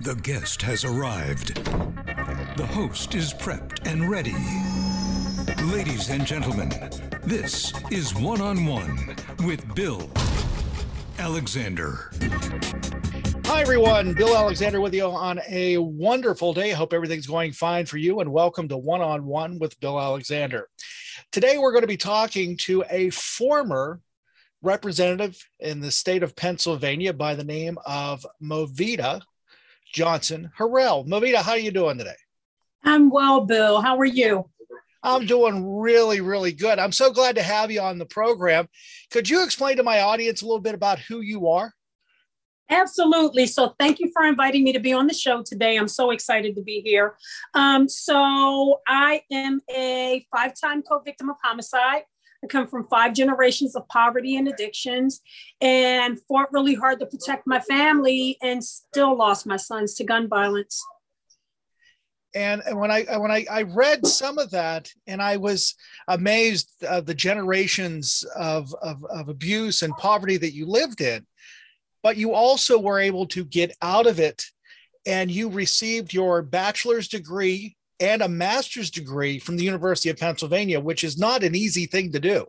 [0.00, 1.56] The guest has arrived.
[2.56, 4.34] The host is prepped and ready.
[5.70, 6.70] Ladies and gentlemen,
[7.24, 10.10] this is One on One with Bill
[11.18, 12.10] Alexander.
[13.44, 14.14] Hi, everyone.
[14.14, 16.70] Bill Alexander with you on a wonderful day.
[16.70, 20.68] Hope everything's going fine for you, and welcome to One on One with Bill Alexander.
[21.32, 24.00] Today, we're going to be talking to a former
[24.62, 29.22] representative in the state of Pennsylvania by the name of Movita
[29.92, 31.06] Johnson Harrell.
[31.06, 32.16] Movita, how are you doing today?
[32.84, 33.80] I'm well, Bill.
[33.80, 34.48] How are you?
[35.02, 36.78] I'm doing really, really good.
[36.78, 38.68] I'm so glad to have you on the program.
[39.10, 41.72] Could you explain to my audience a little bit about who you are?
[42.70, 43.46] Absolutely.
[43.46, 45.76] So, thank you for inviting me to be on the show today.
[45.78, 47.16] I'm so excited to be here.
[47.54, 52.02] Um, so, I am a five time co victim of homicide.
[52.42, 55.20] I come from five generations of poverty and addictions
[55.60, 60.28] and fought really hard to protect my family and still lost my sons to gun
[60.28, 60.84] violence.
[62.34, 65.74] And, when I when I, I read some of that, and I was
[66.06, 71.26] amazed uh, the generations of, of of abuse and poverty that you lived in,
[72.02, 74.44] but you also were able to get out of it,
[75.06, 80.80] and you received your bachelor's degree and a master's degree from the University of Pennsylvania,
[80.80, 82.46] which is not an easy thing to do.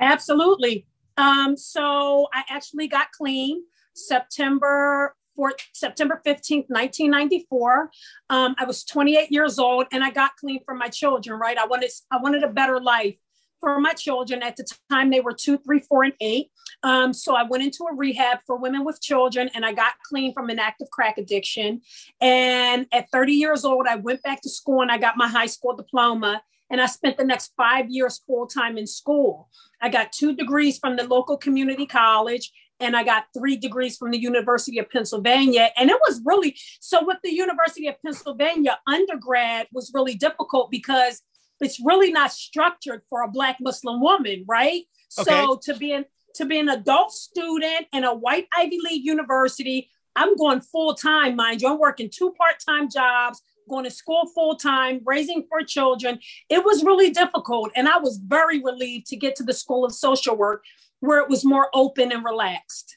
[0.00, 0.86] Absolutely.
[1.16, 3.62] Um, so I actually got clean
[3.94, 7.90] September 4th, September 15th, 1994.
[8.30, 11.58] Um, I was 28 years old and I got clean for my children, right?
[11.58, 13.18] I wanted, I wanted a better life
[13.60, 14.42] for my children.
[14.42, 16.50] At the time, they were two, three, four, and eight.
[16.82, 20.32] Um, so I went into a rehab for women with children and I got clean
[20.32, 21.80] from an active crack addiction.
[22.20, 25.46] And at 30 years old, I went back to school and I got my high
[25.46, 26.42] school diploma.
[26.68, 29.48] And I spent the next five years full time in school.
[29.80, 34.10] I got two degrees from the local community college and I got three degrees from
[34.10, 35.70] the University of Pennsylvania.
[35.76, 41.22] And it was really so with the University of Pennsylvania, undergrad was really difficult because
[41.60, 44.82] it's really not structured for a black Muslim woman, right?
[45.18, 45.30] Okay.
[45.30, 49.88] So to be an to be an adult student in a white Ivy League university,
[50.14, 51.68] I'm going full time, mind you.
[51.68, 56.18] I'm working two part time jobs, going to school full time, raising four children.
[56.50, 59.92] It was really difficult, and I was very relieved to get to the School of
[59.92, 60.64] Social Work
[61.00, 62.96] where it was more open and relaxed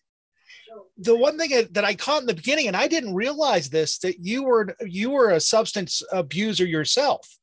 [0.98, 4.20] the one thing that I caught in the beginning, and I didn't realize this, that
[4.20, 7.39] you were you were a substance abuser yourself.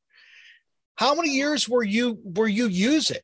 [0.97, 3.19] How many years were you were you using?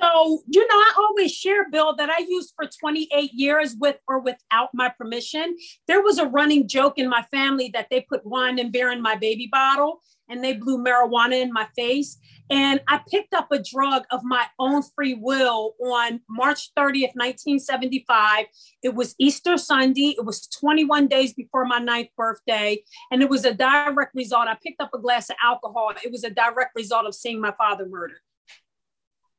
[0.00, 4.20] So, you know, I always share, Bill, that I used for 28 years with or
[4.20, 5.56] without my permission.
[5.88, 9.02] There was a running joke in my family that they put wine and beer in
[9.02, 12.18] my baby bottle and they blew marijuana in my face.
[12.50, 18.46] And I picked up a drug of my own free will on March 30th, 1975.
[18.82, 20.14] It was Easter Sunday.
[20.18, 22.82] It was 21 days before my ninth birthday.
[23.10, 24.48] And it was a direct result.
[24.48, 25.92] I picked up a glass of alcohol.
[26.02, 28.20] It was a direct result of seeing my father murdered.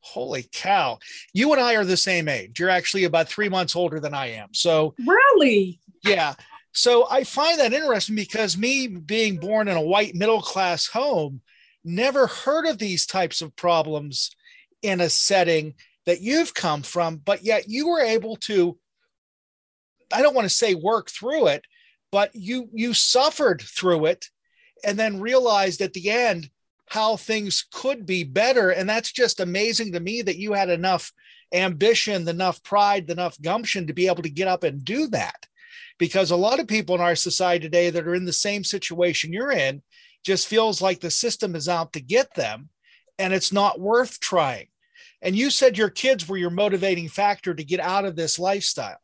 [0.02, 1.00] Holy cow.
[1.34, 2.60] You and I are the same age.
[2.60, 4.50] You're actually about three months older than I am.
[4.54, 5.80] So, really?
[6.04, 6.36] Yeah.
[6.74, 11.42] So I find that interesting because me being born in a white middle class home,
[11.84, 14.32] never heard of these types of problems
[14.82, 15.74] in a setting
[16.06, 18.78] that you've come from, but yet you were able to,
[20.14, 21.66] I don't want to say work through it,
[22.12, 24.26] but you you suffered through it
[24.84, 26.50] and then realized at the end
[26.88, 28.72] how things could be better.
[28.72, 31.12] And that's just amazing to me that you had enough
[31.54, 35.46] ambition, enough pride, enough gumption to be able to get up and do that.
[36.00, 39.32] Because a lot of people in our society today that are in the same situation
[39.32, 39.84] you're in
[40.26, 42.70] just feels like the system is out to get them
[43.20, 44.68] and it's not worth trying.
[45.22, 48.98] And you said your kids were your motivating factor to get out of this lifestyle.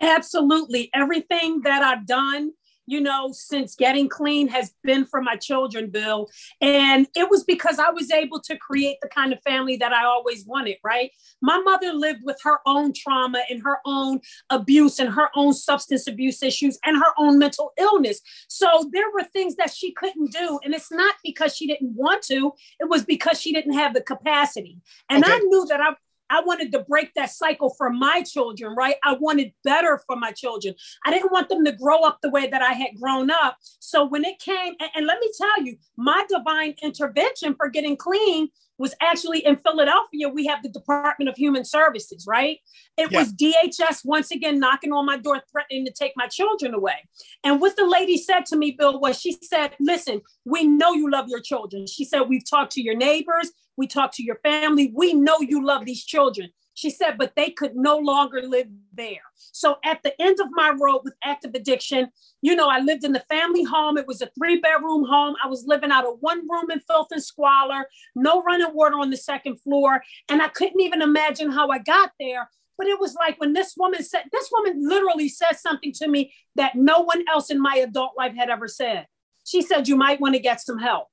[0.00, 0.90] Absolutely.
[0.92, 2.50] Everything that I've done
[2.86, 6.28] you know, since getting clean has been for my children, Bill.
[6.60, 10.04] And it was because I was able to create the kind of family that I
[10.04, 11.10] always wanted, right?
[11.42, 16.06] My mother lived with her own trauma and her own abuse and her own substance
[16.06, 18.20] abuse issues and her own mental illness.
[18.48, 20.60] So there were things that she couldn't do.
[20.64, 24.00] And it's not because she didn't want to, it was because she didn't have the
[24.00, 24.78] capacity.
[25.10, 25.32] And okay.
[25.32, 25.94] I knew that I,
[26.30, 28.96] I wanted to break that cycle for my children, right?
[29.04, 30.74] I wanted better for my children.
[31.04, 33.58] I didn't want them to grow up the way that I had grown up.
[33.78, 37.96] So when it came, and, and let me tell you, my divine intervention for getting
[37.96, 40.28] clean was actually in Philadelphia.
[40.28, 42.58] We have the Department of Human Services, right?
[42.96, 43.18] It yeah.
[43.18, 46.96] was DHS once again knocking on my door, threatening to take my children away.
[47.44, 51.10] And what the lady said to me, Bill, was she said, Listen, we know you
[51.10, 51.86] love your children.
[51.86, 54.92] She said, We've talked to your neighbors, we talked to your family.
[54.94, 56.50] We know you love these children.
[56.76, 59.22] She said, but they could no longer live there.
[59.34, 62.10] So at the end of my road with active addiction,
[62.42, 63.96] you know, I lived in the family home.
[63.96, 65.36] It was a three bedroom home.
[65.42, 69.08] I was living out of one room in filth and squalor, no running water on
[69.08, 70.02] the second floor.
[70.28, 72.50] And I couldn't even imagine how I got there.
[72.76, 76.34] But it was like when this woman said, this woman literally said something to me
[76.56, 79.06] that no one else in my adult life had ever said.
[79.46, 81.08] She said, You might want to get some help.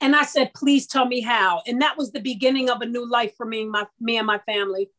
[0.00, 1.62] And I said, please tell me how.
[1.66, 4.26] And that was the beginning of a new life for me and my me and
[4.26, 4.90] my family.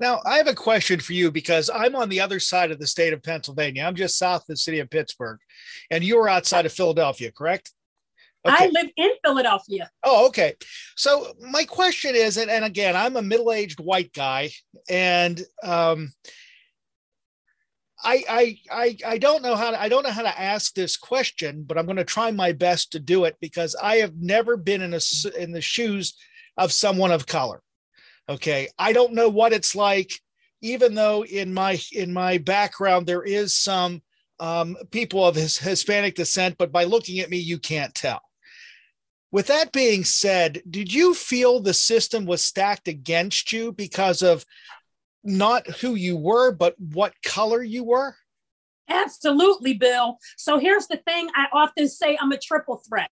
[0.00, 2.86] Now, I have a question for you because I'm on the other side of the
[2.86, 3.84] state of Pennsylvania.
[3.84, 5.38] I'm just south of the city of Pittsburgh,
[5.90, 7.72] and you're outside of Philadelphia, correct?
[8.46, 8.64] Okay.
[8.64, 9.90] I live in Philadelphia.
[10.02, 10.54] Oh, okay.
[10.96, 14.50] So my question is, and, and again, I'm a middle-aged white guy,
[14.88, 16.12] and um,
[18.02, 20.96] I, I I I don't know how to I don't know how to ask this
[20.96, 24.56] question, but I'm going to try my best to do it because I have never
[24.56, 25.00] been in a
[25.36, 26.14] in the shoes
[26.56, 27.60] of someone of color.
[28.28, 30.12] Okay, I don't know what it's like,
[30.60, 34.02] even though in my in my background there is some
[34.38, 38.20] um, people of his Hispanic descent, but by looking at me, you can't tell.
[39.30, 44.44] With that being said, did you feel the system was stacked against you because of
[45.28, 48.16] not who you were, but what color you were?
[48.88, 50.18] Absolutely, Bill.
[50.36, 53.10] So here's the thing I often say I'm a triple threat.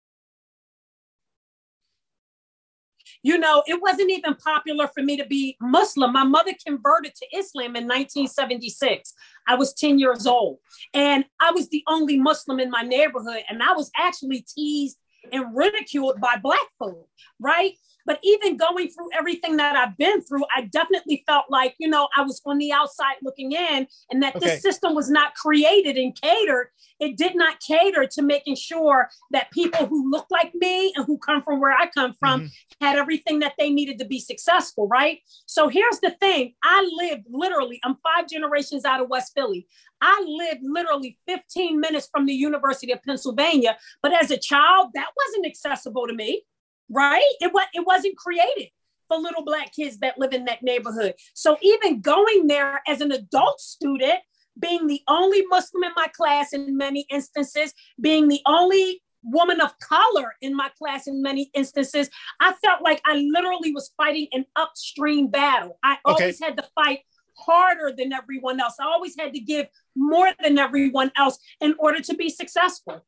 [3.24, 6.12] You know, it wasn't even popular for me to be Muslim.
[6.12, 9.14] My mother converted to Islam in 1976.
[9.48, 10.58] I was 10 years old,
[10.94, 13.44] and I was the only Muslim in my neighborhood.
[13.48, 14.98] And I was actually teased
[15.32, 17.08] and ridiculed by Black folk,
[17.40, 17.74] right?
[18.06, 22.08] But even going through everything that I've been through, I definitely felt like, you know,
[22.16, 24.46] I was on the outside looking in and that okay.
[24.46, 26.68] this system was not created and catered.
[27.00, 31.18] It did not cater to making sure that people who look like me and who
[31.18, 32.86] come from where I come from mm-hmm.
[32.86, 35.20] had everything that they needed to be successful, right?
[35.46, 39.68] So here's the thing I lived literally, I'm five generations out of West Philly.
[40.02, 45.10] I lived literally 15 minutes from the University of Pennsylvania, but as a child, that
[45.16, 46.44] wasn't accessible to me
[46.92, 47.34] right?
[47.40, 48.70] It was it wasn't created
[49.08, 51.16] for little black kids that live in that neighborhood.
[51.34, 54.20] So even going there as an adult student,
[54.60, 59.78] being the only Muslim in my class in many instances, being the only woman of
[59.80, 62.10] color in my class in many instances,
[62.40, 65.78] I felt like I literally was fighting an upstream battle.
[65.84, 66.24] I okay.
[66.24, 67.02] always had to fight
[67.38, 68.76] harder than everyone else.
[68.80, 73.06] I always had to give more than everyone else in order to be successful.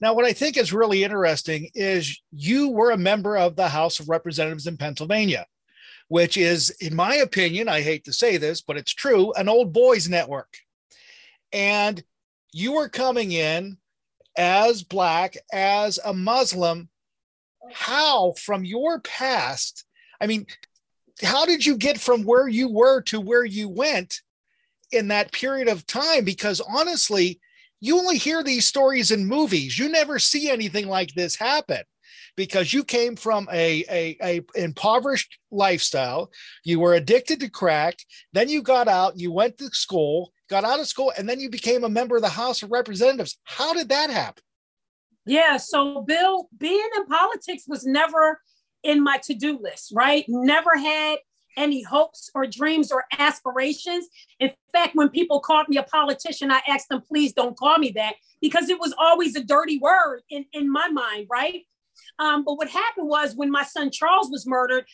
[0.00, 3.98] Now, what I think is really interesting is you were a member of the House
[3.98, 5.46] of Representatives in Pennsylvania,
[6.08, 9.72] which is, in my opinion, I hate to say this, but it's true, an old
[9.72, 10.58] boys network.
[11.52, 12.02] And
[12.52, 13.78] you were coming in
[14.36, 16.90] as Black, as a Muslim.
[17.72, 19.84] How, from your past,
[20.20, 20.46] I mean,
[21.22, 24.20] how did you get from where you were to where you went
[24.92, 26.24] in that period of time?
[26.24, 27.40] Because honestly,
[27.80, 29.78] you only hear these stories in movies.
[29.78, 31.82] You never see anything like this happen
[32.36, 36.30] because you came from a, a, a impoverished lifestyle.
[36.64, 37.98] You were addicted to crack.
[38.32, 41.50] Then you got out, you went to school, got out of school, and then you
[41.50, 43.38] became a member of the House of Representatives.
[43.44, 44.42] How did that happen?
[45.24, 45.56] Yeah.
[45.56, 48.40] So, Bill, being in politics was never
[48.82, 50.24] in my to do list, right?
[50.28, 51.18] Never had
[51.56, 54.08] any hopes or dreams or aspirations.
[54.40, 57.92] In fact, when people called me a politician, I asked them, please don't call me
[57.96, 61.62] that because it was always a dirty word in, in my mind, right?
[62.18, 64.84] Um, but what happened was when my son Charles was murdered,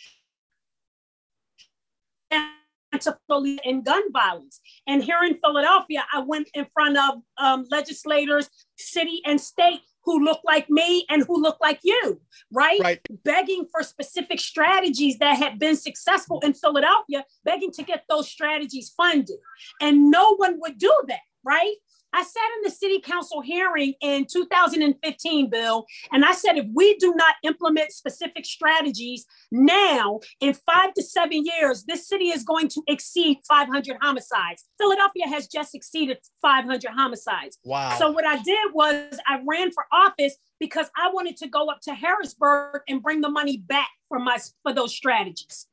[3.64, 4.60] in gun violence.
[4.86, 10.24] And here in Philadelphia, I went in front of um, legislators, city and state who
[10.24, 12.80] look like me and who look like you, right?
[12.80, 13.00] right?
[13.24, 18.92] Begging for specific strategies that had been successful in Philadelphia, begging to get those strategies
[18.96, 19.38] funded.
[19.80, 21.74] And no one would do that, right?
[22.12, 26.96] I sat in the city council hearing in 2015, Bill, and I said if we
[26.96, 32.68] do not implement specific strategies now, in five to seven years, this city is going
[32.68, 34.64] to exceed 500 homicides.
[34.78, 37.58] Philadelphia has just exceeded 500 homicides.
[37.64, 37.96] Wow.
[37.98, 41.80] So, what I did was I ran for office because I wanted to go up
[41.82, 45.66] to Harrisburg and bring the money back for my for those strategies.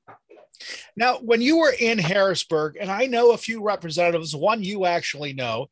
[0.96, 5.34] Now, when you were in Harrisburg, and I know a few representatives, one you actually
[5.34, 5.68] know,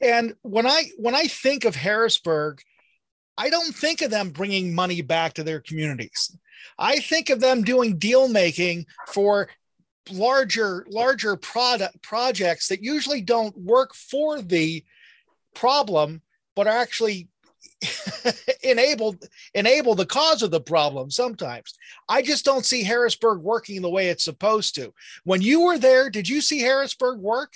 [0.00, 2.62] and when I when I think of Harrisburg,
[3.36, 6.36] I don't think of them bringing money back to their communities.
[6.78, 9.48] I think of them doing deal making for
[10.10, 14.84] larger larger product projects that usually don't work for the
[15.54, 16.22] problem,
[16.56, 17.28] but are actually
[18.62, 19.16] enable
[19.54, 21.74] enable the cause of the problem sometimes
[22.08, 24.92] i just don't see harrisburg working the way it's supposed to
[25.24, 27.52] when you were there did you see harrisburg work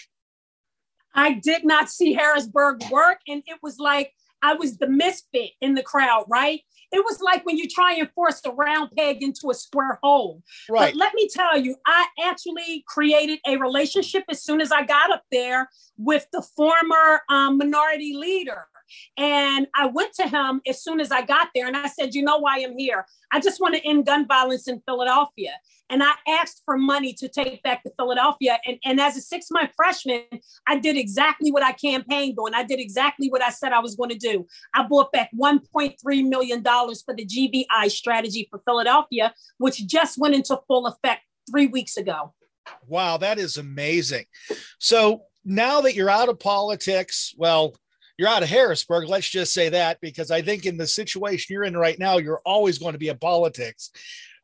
[1.15, 5.75] i did not see harrisburg work and it was like i was the misfit in
[5.75, 6.61] the crowd right
[6.93, 10.43] it was like when you try and force a round peg into a square hole.
[10.69, 10.93] Right.
[10.93, 15.11] But let me tell you, I actually created a relationship as soon as I got
[15.11, 18.67] up there with the former um, minority leader.
[19.17, 22.23] And I went to him as soon as I got there and I said, You
[22.23, 23.07] know why I'm here?
[23.33, 25.53] I just want to end gun violence in Philadelphia.
[25.89, 28.59] And I asked for money to take back to Philadelphia.
[28.67, 30.23] And, and as a six month freshman,
[30.67, 32.55] I did exactly what I campaigned on.
[32.55, 34.47] I did exactly what I said I was going to do.
[34.75, 40.59] I bought back $1.3 million for the GVI strategy for Philadelphia, which just went into
[40.67, 42.35] full effect three weeks ago.
[42.89, 44.27] Wow, that is amazing.
[44.79, 47.77] So now that you're out of politics, well,
[48.19, 49.09] you're out of Harrisburg.
[49.09, 52.41] Let's just say that because I think in the situation you're in right now, you're
[52.45, 53.91] always going to be in politics.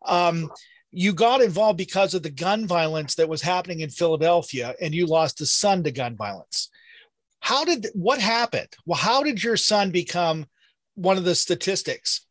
[0.05, 0.50] Um,
[0.91, 5.07] you got involved because of the gun violence that was happening in Philadelphia, and you
[5.07, 6.69] lost a son to gun violence.
[7.41, 8.69] How did what happened?
[8.85, 10.47] Well, how did your son become
[10.95, 12.26] one of the statistics?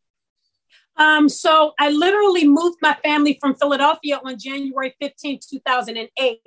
[0.96, 6.40] Um, so I literally moved my family from Philadelphia on January 15, 2008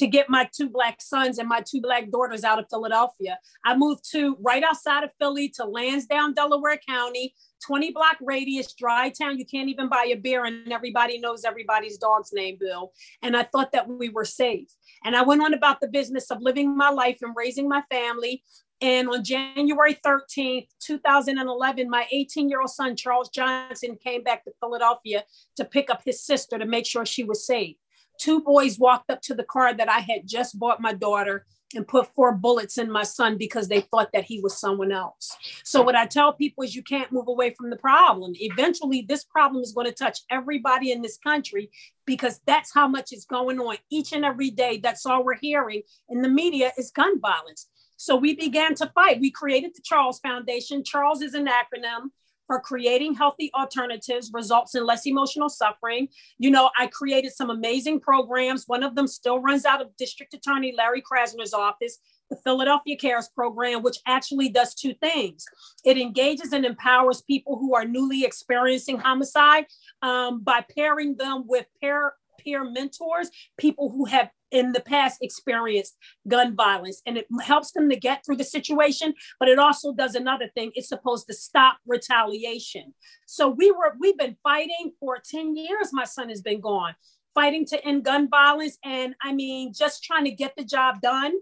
[0.00, 3.38] to get my two black sons and my two black daughters out of Philadelphia.
[3.66, 7.34] I moved to right outside of Philly to Lansdowne, Delaware County,
[7.66, 9.38] 20 block radius, dry town.
[9.38, 12.92] You can't even buy a beer, and everybody knows everybody's dog's name, Bill.
[13.20, 14.70] And I thought that we were safe.
[15.04, 18.42] And I went on about the business of living my life and raising my family.
[18.80, 24.52] And on January 13th, 2011, my 18 year old son, Charles Johnson, came back to
[24.60, 25.24] Philadelphia
[25.56, 27.76] to pick up his sister to make sure she was safe
[28.20, 31.86] two boys walked up to the car that I had just bought my daughter and
[31.86, 35.36] put four bullets in my son because they thought that he was someone else.
[35.62, 38.32] So what I tell people is you can't move away from the problem.
[38.36, 41.70] Eventually this problem is going to touch everybody in this country
[42.06, 44.78] because that's how much is going on each and every day.
[44.82, 47.68] That's all we're hearing in the media is gun violence.
[47.96, 49.20] So we began to fight.
[49.20, 50.82] We created the Charles Foundation.
[50.82, 52.10] Charles is an acronym
[52.50, 56.08] for creating healthy alternatives results in less emotional suffering.
[56.36, 58.64] You know, I created some amazing programs.
[58.66, 63.28] One of them still runs out of District Attorney Larry Krasner's office, the Philadelphia Cares
[63.36, 65.44] program, which actually does two things.
[65.84, 69.66] It engages and empowers people who are newly experiencing homicide
[70.02, 75.96] um, by pairing them with peer peer mentors, people who have in the past experienced
[76.28, 80.14] gun violence and it helps them to get through the situation but it also does
[80.14, 82.94] another thing it's supposed to stop retaliation
[83.26, 86.94] so we were we've been fighting for 10 years my son has been gone
[87.34, 91.32] fighting to end gun violence and i mean just trying to get the job done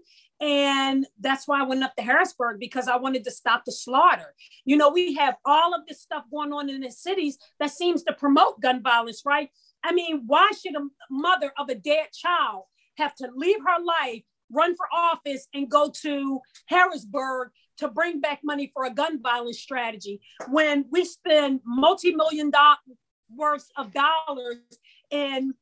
[0.41, 4.33] and that's why I went up to Harrisburg because I wanted to stop the slaughter.
[4.63, 8.03] You know, we have all of this stuff going on in the cities that seems
[8.03, 9.49] to promote gun violence, right?
[9.83, 12.63] I mean, why should a mother of a dead child
[12.99, 18.39] have to leave her life, run for office, and go to Harrisburg to bring back
[18.43, 22.77] money for a gun violence strategy when we spend multi-million dollars
[23.35, 24.57] worth of dollars
[25.11, 25.53] in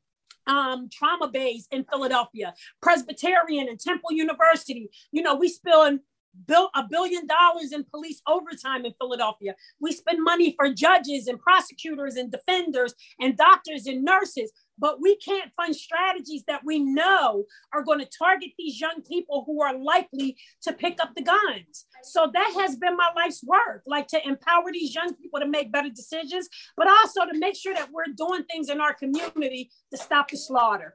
[0.46, 4.90] um, trauma bays in Philadelphia, Presbyterian and Temple University.
[5.12, 6.00] You know, we spend
[6.46, 9.54] built a billion dollars in police overtime in Philadelphia.
[9.80, 15.16] We spend money for judges and prosecutors and defenders and doctors and nurses, but we
[15.16, 19.76] can't fund strategies that we know are going to target these young people who are
[19.76, 21.86] likely to pick up the guns.
[22.02, 25.72] So that has been my life's work, like to empower these young people to make
[25.72, 29.98] better decisions, but also to make sure that we're doing things in our community to
[29.98, 30.94] stop the slaughter.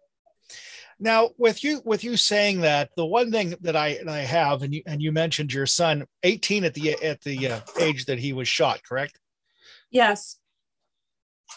[0.99, 4.73] Now, with you with you saying that, the one thing that I I have, and
[4.73, 8.31] you and you mentioned your son, eighteen at the at the uh, age that he
[8.31, 9.19] was shot, correct?
[9.89, 10.37] Yes.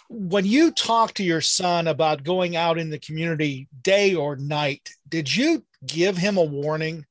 [0.09, 4.91] When you talk to your son about going out in the community day or night,
[5.09, 7.05] did you give him a warning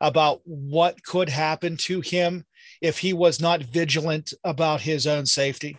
[0.00, 2.44] about what could happen to him
[2.80, 5.76] if he was not vigilant about his own safety?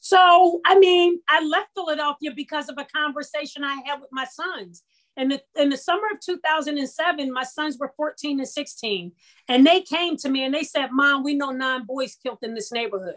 [0.00, 4.82] So, I mean, I left Philadelphia because of a conversation I had with my sons.
[5.16, 9.12] In in the summer of 2007, my sons were 14 and 16.
[9.48, 12.54] And they came to me and they said, Mom, we know nine boys killed in
[12.54, 13.16] this neighborhood.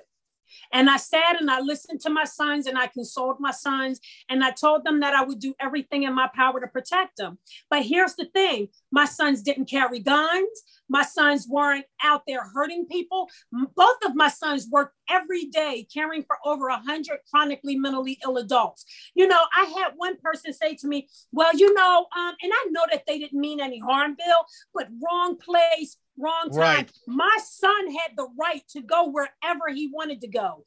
[0.73, 4.43] And I sat and I listened to my sons and I consoled my sons and
[4.43, 7.37] I told them that I would do everything in my power to protect them.
[7.69, 10.63] But here's the thing my sons didn't carry guns.
[10.89, 13.29] My sons weren't out there hurting people.
[13.75, 18.85] Both of my sons worked every day caring for over 100 chronically mentally ill adults.
[19.15, 22.67] You know, I had one person say to me, Well, you know, um, and I
[22.71, 26.57] know that they didn't mean any harm, Bill, but wrong place, wrong time.
[26.57, 26.91] Right.
[27.07, 30.63] My son had the right to go wherever he wanted to go.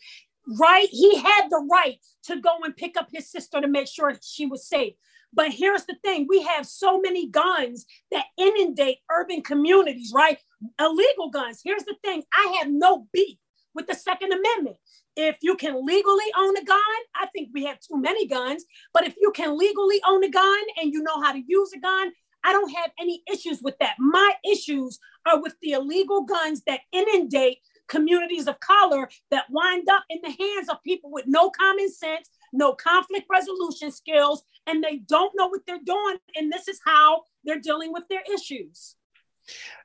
[0.60, 0.88] Right?
[0.90, 4.46] He had the right to go and pick up his sister to make sure she
[4.46, 4.94] was safe.
[5.32, 10.38] But here's the thing we have so many guns that inundate urban communities, right?
[10.78, 11.60] Illegal guns.
[11.64, 13.38] Here's the thing I have no beef
[13.74, 14.76] with the Second Amendment.
[15.16, 16.78] If you can legally own a gun,
[17.14, 18.64] I think we have too many guns.
[18.92, 21.80] But if you can legally own a gun and you know how to use a
[21.80, 22.12] gun,
[22.44, 23.96] I don't have any issues with that.
[23.98, 27.58] My issues are with the illegal guns that inundate
[27.88, 32.28] communities of color that wind up in the hands of people with no common sense,
[32.52, 36.16] no conflict resolution skills, and they don't know what they're doing.
[36.36, 38.96] And this is how they're dealing with their issues.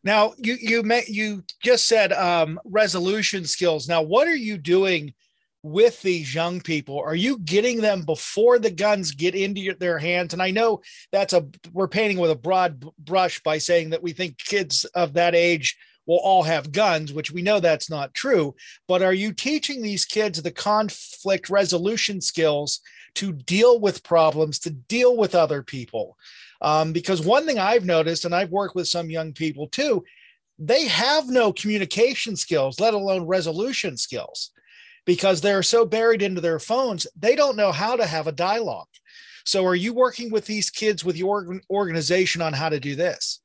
[0.04, 3.90] Now, you you may, you just said um, resolution skills.
[3.90, 5.14] Now, what are you doing
[5.64, 7.00] with these young people?
[7.00, 10.34] Are you getting them before the guns get into their hands?
[10.34, 14.14] And I know that's a we're painting with a broad brush by saying that we
[14.14, 18.56] think kids of that age will all have guns, which we know that's not true.
[18.88, 22.80] But are you teaching these kids the conflict resolution skills
[23.16, 26.18] to deal with problems, to deal with other people?
[26.62, 30.04] Um, because one thing I've noticed, and I've worked with some young people too,
[30.58, 34.52] they have no communication skills, let alone resolution skills,
[35.10, 38.86] because they're so buried into their phones, they don't know how to have a dialogue.
[39.44, 43.42] So, are you working with these kids with your organization on how to do this?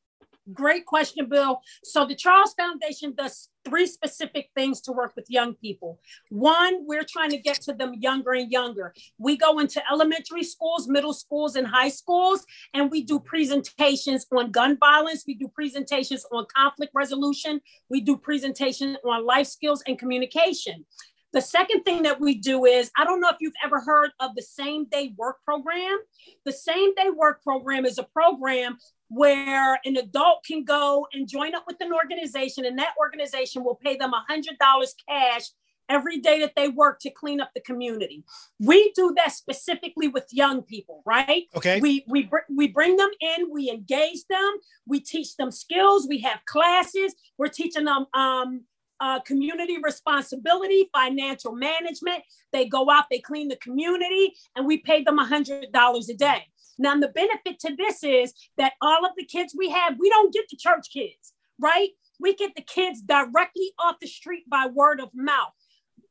[0.53, 1.63] Great question, Bill.
[1.83, 6.01] So the Charles Foundation does three specific things to work with young people.
[6.29, 8.93] One, we're trying to get to them younger and younger.
[9.17, 12.45] We go into elementary schools, middle schools, and high schools,
[12.75, 15.25] and we do presentations on gun violence.
[15.27, 17.63] We do presentations on conflict resolution.
[17.89, 20.85] We do presentations on life skills and communication.
[21.35, 24.37] The second thing that we do is I don't know if you've ever heard of
[24.37, 25.99] the same day work program.
[26.45, 31.55] The same day work program is a program where an adult can go and join
[31.55, 35.51] up with an organization, and that organization will pay them $100 cash
[35.89, 38.25] every day that they work to clean up the community.
[38.61, 41.45] We do that specifically with young people, right?
[41.55, 41.81] Okay.
[41.81, 46.41] We we we bring them in, we engage them, we teach them skills, we have
[46.47, 48.65] classes, we're teaching them um
[49.05, 52.23] uh, community responsibility, financial management.
[52.55, 56.47] They go out, they clean the community, and we pay them $100 a day.
[56.79, 60.33] Now, the benefit to this is that all of the kids we have, we don't
[60.33, 61.91] get the church kids, right?
[62.19, 65.53] We get the kids directly off the street by word of mouth.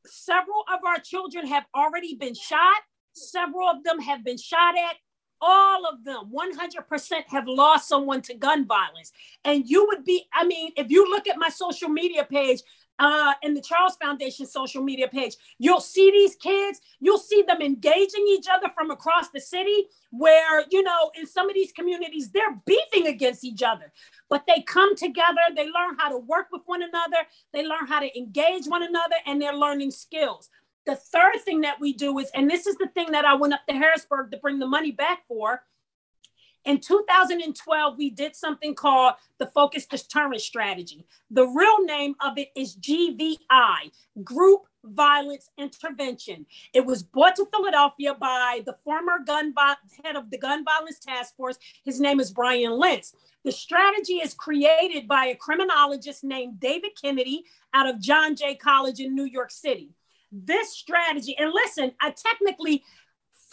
[0.06, 2.82] Several of our children have already been shot.
[3.14, 4.96] Several of them have been shot at.
[5.40, 9.12] All of them, 100% have lost someone to gun violence.
[9.44, 12.60] And you would be, I mean, if you look at my social media page,
[12.98, 15.36] uh, in the Charles Foundation social media page.
[15.58, 20.64] You'll see these kids, you'll see them engaging each other from across the city, where,
[20.70, 23.92] you know, in some of these communities, they're beefing against each other,
[24.28, 27.18] but they come together, they learn how to work with one another,
[27.52, 30.48] they learn how to engage one another, and they're learning skills.
[30.86, 33.54] The third thing that we do is, and this is the thing that I went
[33.54, 35.62] up to Harrisburg to bring the money back for,
[36.64, 41.06] in 2012, we did something called the Focus Deterrent Strategy.
[41.30, 46.46] The real name of it is GVI, Group Violence Intervention.
[46.72, 49.54] It was brought to Philadelphia by the former gun
[50.04, 51.58] head of the Gun Violence Task Force.
[51.84, 53.14] His name is Brian Lentz.
[53.44, 59.00] The strategy is created by a criminologist named David Kennedy out of John Jay College
[59.00, 59.90] in New York City.
[60.32, 62.82] This strategy, and listen, I technically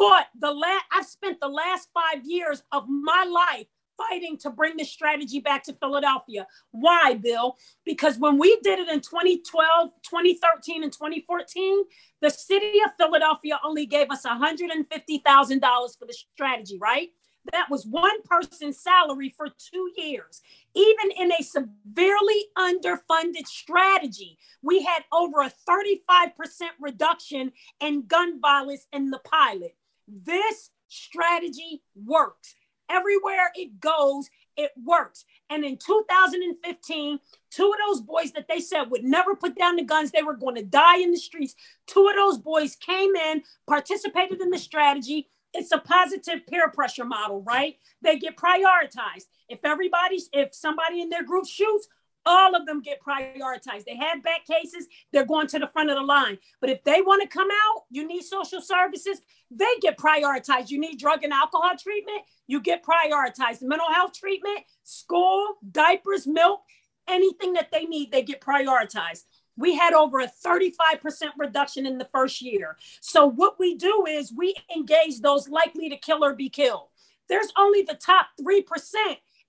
[0.02, 4.76] fought the last, I've spent the last five years of my life fighting to bring
[4.76, 6.48] this strategy back to Philadelphia.
[6.72, 7.56] Why, Bill?
[7.86, 11.84] Because when we did it in 2012, 2013, and 2014,
[12.20, 17.10] the city of Philadelphia only gave us $150,000 for the strategy, right?
[17.52, 20.42] That was one person's salary for two years.
[20.74, 26.32] Even in a severely underfunded strategy, we had over a 35%
[26.80, 29.76] reduction in gun violence in the pilot.
[30.12, 32.56] This strategy works.
[32.90, 35.24] Everywhere it goes, it works.
[35.50, 37.20] And in 2015,
[37.50, 40.36] two of those boys that they said would never put down the guns, they were
[40.36, 41.56] going to die in the streets.
[41.88, 45.30] Two of those boys came in, participated in the strategy.
[45.54, 47.76] It's a positive peer pressure model, right?
[48.02, 49.28] They get prioritized.
[49.50, 51.88] If everybody's, if somebody in their group shoots,
[52.26, 53.86] all of them get prioritized.
[53.86, 56.38] They had back cases, they're going to the front of the line.
[56.60, 60.70] But if they want to come out, you need social services, they get prioritized.
[60.70, 63.62] You need drug and alcohol treatment, you get prioritized.
[63.62, 66.62] Mental health treatment, school, diapers, milk,
[67.08, 69.24] anything that they need, they get prioritized.
[69.58, 71.04] We had over a 35%
[71.38, 72.78] reduction in the first year.
[73.02, 76.88] So, what we do is we engage those likely to kill or be killed.
[77.28, 78.64] There's only the top 3%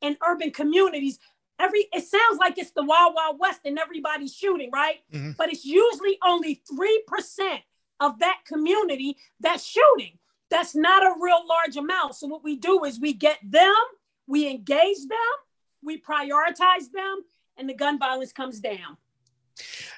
[0.03, 1.19] in urban communities
[1.63, 5.31] every it sounds like it's the wild wild west and everybody's shooting right mm-hmm.
[5.39, 7.59] but it's usually only 3%
[8.01, 10.19] of that community that's shooting
[10.51, 13.75] that's not a real large amount so what we do is we get them
[14.27, 15.33] we engage them
[15.83, 17.23] we prioritize them
[17.57, 18.97] and the gun violence comes down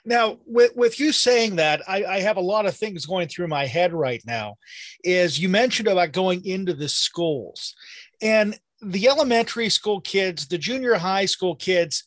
[0.04, 3.46] now, with, with you saying that, I, I, have a lot of things going through
[3.46, 4.56] my head right now.
[5.02, 7.74] Is you mentioned about going into the schools,
[8.20, 12.04] and the elementary school kids, the junior high school kids,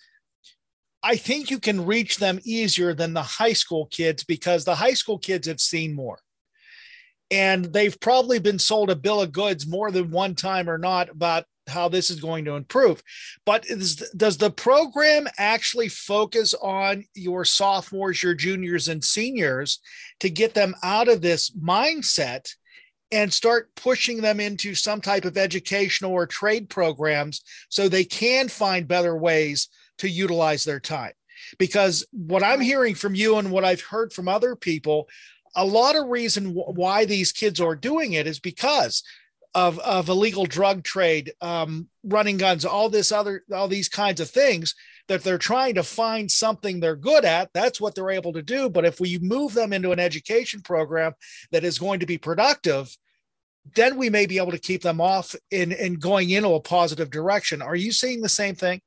[1.03, 4.93] I think you can reach them easier than the high school kids because the high
[4.93, 6.19] school kids have seen more.
[7.29, 11.09] And they've probably been sold a bill of goods more than one time or not
[11.09, 13.03] about how this is going to improve.
[13.45, 19.79] But is, does the program actually focus on your sophomores, your juniors, and seniors
[20.21, 22.53] to get them out of this mindset
[23.11, 28.47] and start pushing them into some type of educational or trade programs so they can
[28.47, 31.13] find better ways to utilize their time.
[31.57, 35.07] Because what I'm hearing from you and what I've heard from other people,
[35.55, 39.03] a lot of reason why these kids are doing it is because
[39.55, 44.29] of, of illegal drug trade, um, running guns, all this other, all these kinds of
[44.29, 44.75] things
[45.07, 47.49] that they're trying to find something they're good at.
[47.53, 48.69] That's what they're able to do.
[48.69, 51.13] But if we move them into an education program
[51.51, 52.95] that is going to be productive,
[53.75, 57.09] then we may be able to keep them off in, in going into a positive
[57.09, 57.61] direction.
[57.61, 58.81] Are you seeing the same thing?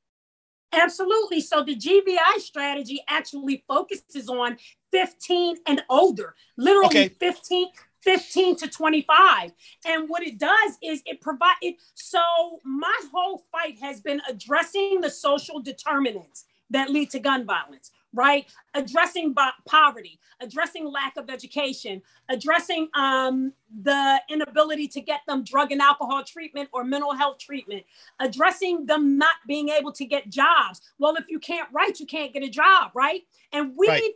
[0.73, 1.41] Absolutely.
[1.41, 4.57] So the GVI strategy actually focuses on
[4.91, 7.07] 15 and older, literally okay.
[7.09, 7.67] 15,
[8.01, 9.51] 15 to 25.
[9.85, 11.75] And what it does is it provides it.
[11.95, 12.21] So
[12.63, 18.45] my whole fight has been addressing the social determinants that lead to gun violence, right?
[18.73, 19.35] Addressing
[19.67, 26.23] poverty, addressing lack of education, addressing um, the inability to get them drug and alcohol
[26.23, 27.83] treatment or mental health treatment,
[28.19, 30.81] addressing them not being able to get jobs.
[30.97, 33.21] Well, if you can't write, you can't get a job, right?
[33.51, 34.13] And we right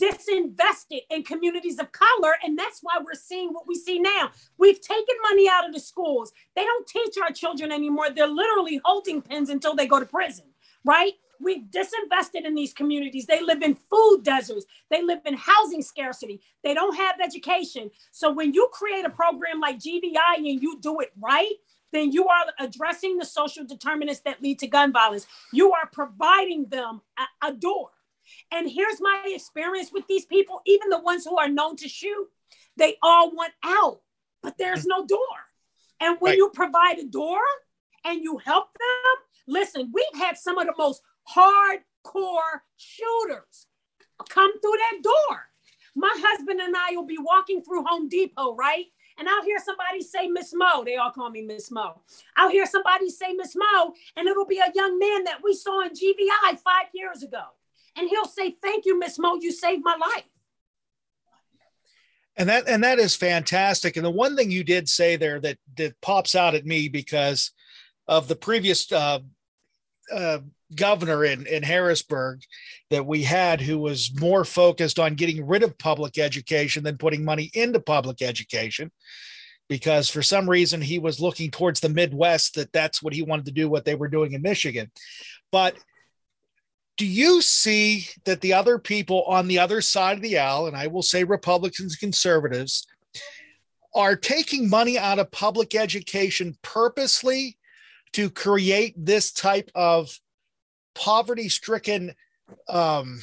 [0.00, 2.34] disinvested in communities of color.
[2.42, 4.30] And that's why we're seeing what we see now.
[4.58, 6.32] We've taken money out of the schools.
[6.54, 8.10] They don't teach our children anymore.
[8.10, 10.46] They're literally holding pens until they go to prison,
[10.84, 11.12] right?
[11.40, 13.26] We've disinvested in these communities.
[13.26, 14.64] They live in food deserts.
[14.90, 16.40] They live in housing scarcity.
[16.62, 17.90] They don't have education.
[18.12, 21.54] So when you create a program like GVI and you do it right,
[21.92, 25.26] then you are addressing the social determinants that lead to gun violence.
[25.52, 27.90] You are providing them a, a door
[28.50, 32.28] and here's my experience with these people, even the ones who are known to shoot,
[32.76, 34.00] they all want out,
[34.42, 35.18] but there's no door.
[36.00, 36.38] And when right.
[36.38, 37.40] you provide a door
[38.04, 41.02] and you help them, listen, we've had some of the most
[41.34, 43.66] hardcore shooters
[44.28, 45.46] come through that door.
[45.94, 48.86] My husband and I will be walking through Home Depot, right?
[49.18, 50.84] And I'll hear somebody say Miss Mo.
[50.84, 52.00] They all call me Miss Mo.
[52.36, 55.82] I'll hear somebody say Miss Mo, and it'll be a young man that we saw
[55.82, 57.42] in GVI five years ago
[57.96, 60.24] and he'll say, "Thank you, Miss Mo, you saved my life."
[62.36, 63.96] And that and that is fantastic.
[63.96, 67.50] And the one thing you did say there that that pops out at me because
[68.08, 69.20] of the previous uh,
[70.12, 70.38] uh,
[70.74, 72.40] governor in, in Harrisburg
[72.90, 77.24] that we had who was more focused on getting rid of public education than putting
[77.24, 78.90] money into public education
[79.68, 83.46] because for some reason he was looking towards the Midwest that that's what he wanted
[83.46, 84.90] to do, what they were doing in Michigan.
[85.50, 85.76] But
[86.96, 90.76] do you see that the other people on the other side of the aisle, and
[90.76, 92.86] I will say Republicans, and conservatives,
[93.94, 97.58] are taking money out of public education purposely
[98.12, 100.18] to create this type of
[100.94, 102.14] poverty stricken
[102.68, 103.20] um,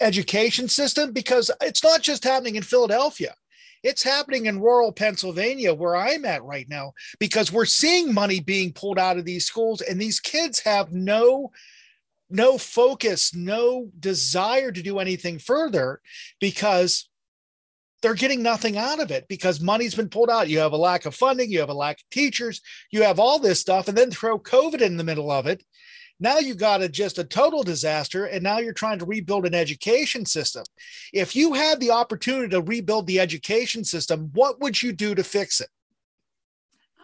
[0.00, 1.12] education system?
[1.12, 3.34] Because it's not just happening in Philadelphia.
[3.82, 8.72] It's happening in rural Pennsylvania, where I'm at right now, because we're seeing money being
[8.72, 11.52] pulled out of these schools, and these kids have no
[12.28, 16.00] no focus, no desire to do anything further
[16.40, 17.08] because
[18.02, 20.48] they're getting nothing out of it because money's been pulled out.
[20.48, 22.60] You have a lack of funding, you have a lack of teachers,
[22.90, 25.64] you have all this stuff, and then throw COVID in the middle of it.
[26.18, 29.54] Now you got a, just a total disaster, and now you're trying to rebuild an
[29.54, 30.64] education system.
[31.12, 35.22] If you had the opportunity to rebuild the education system, what would you do to
[35.22, 35.68] fix it?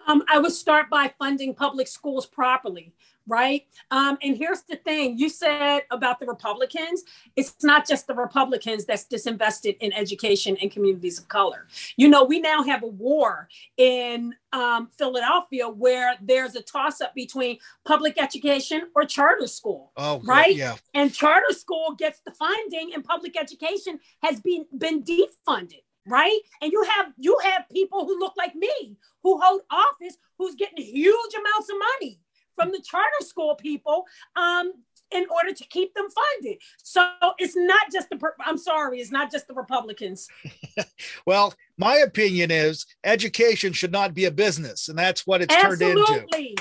[0.07, 2.93] Um, I would start by funding public schools properly
[3.27, 3.67] right?
[3.91, 7.03] Um, and here's the thing you said about the Republicans
[7.37, 11.67] it's not just the Republicans that's disinvested in education and communities of color.
[11.97, 17.15] You know, we now have a war in um, Philadelphia where there's a toss up
[17.15, 20.55] between public education or charter school, oh, right?
[20.55, 20.77] Yeah.
[20.95, 26.73] And charter school gets the funding, and public education has been been defunded right and
[26.73, 31.35] you have you have people who look like me who hold office who's getting huge
[31.35, 32.19] amounts of money
[32.55, 34.05] from the charter school people
[34.37, 34.73] um,
[35.11, 36.59] in order to keep them funded.
[36.83, 37.07] So
[37.39, 40.29] it's not just the, I'm sorry, it's not just the Republicans.
[41.27, 45.87] well, my opinion is education should not be a business, and that's what it's Absolutely.
[45.87, 46.13] turned into.
[46.13, 46.57] Absolutely.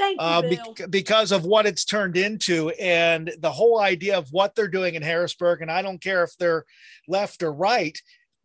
[0.00, 4.32] Thank you, uh, be- because of what it's turned into and the whole idea of
[4.32, 5.60] what they're doing in Harrisburg.
[5.60, 6.64] And I don't care if they're
[7.06, 7.98] left or right,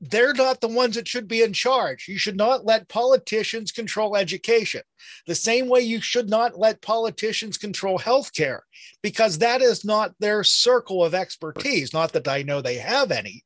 [0.10, 2.08] they're not the ones that should be in charge.
[2.08, 4.82] You should not let politicians control education.
[5.28, 8.60] The same way you should not let politicians control healthcare
[9.02, 11.94] because that is not their circle of expertise.
[11.94, 13.44] Not that I know they have any,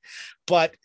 [0.47, 0.75] but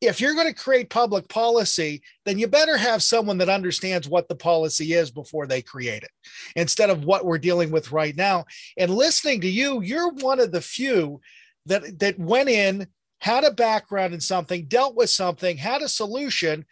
[0.00, 4.28] if you're going to create public policy, then you better have someone that understands what
[4.28, 6.10] the policy is before they create it
[6.56, 8.46] instead of what we're dealing with right now.
[8.78, 11.20] And listening to you, you're one of the few
[11.66, 12.86] that that went in
[13.20, 16.64] had a background in something, dealt with something, had a solution,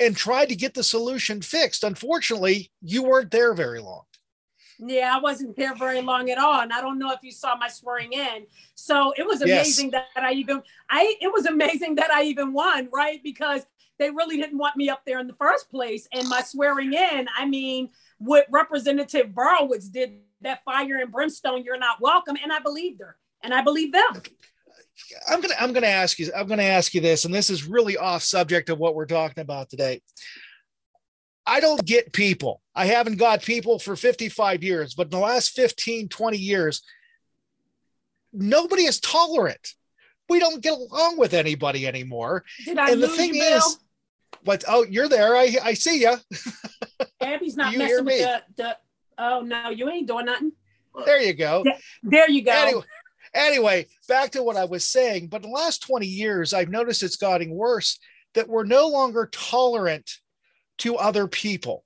[0.00, 1.84] and tried to get the solution fixed.
[1.84, 4.02] Unfortunately, you weren't there very long.
[4.78, 7.56] Yeah, I wasn't there very long at all, and I don't know if you saw
[7.56, 8.46] my swearing in.
[8.74, 10.04] So it was amazing yes.
[10.14, 13.22] that I even I it was amazing that I even won, right?
[13.22, 13.64] Because
[13.98, 16.08] they really didn't want me up there in the first place.
[16.12, 21.78] And my swearing in, I mean, what Representative Borowicz did that fire and brimstone, you're
[21.78, 24.22] not welcome, and I believed her, and I believe them.
[25.28, 27.96] I'm gonna I'm gonna ask you I'm gonna ask you this, and this is really
[27.96, 30.00] off subject of what we're talking about today.
[31.46, 32.62] I don't get people.
[32.74, 36.82] I haven't got people for 55 years, but in the last 15, 20 years,
[38.32, 39.74] nobody is tolerant.
[40.28, 42.44] We don't get along with anybody anymore.
[42.64, 43.78] Did I and the thing you, is,
[44.42, 45.36] but oh, you're there.
[45.36, 46.16] I I see you.
[47.20, 48.76] Abby's not messing with the, the.
[49.18, 50.52] Oh no, you ain't doing nothing.
[51.04, 51.64] There you go.
[52.02, 52.52] There you go.
[52.52, 52.84] Anyway,
[53.34, 55.26] Anyway, back to what I was saying.
[55.26, 57.98] But in the last 20 years, I've noticed it's gotten worse
[58.34, 60.10] that we're no longer tolerant
[60.78, 61.84] to other people.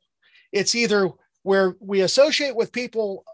[0.52, 1.11] It's either
[1.42, 3.24] where we associate with people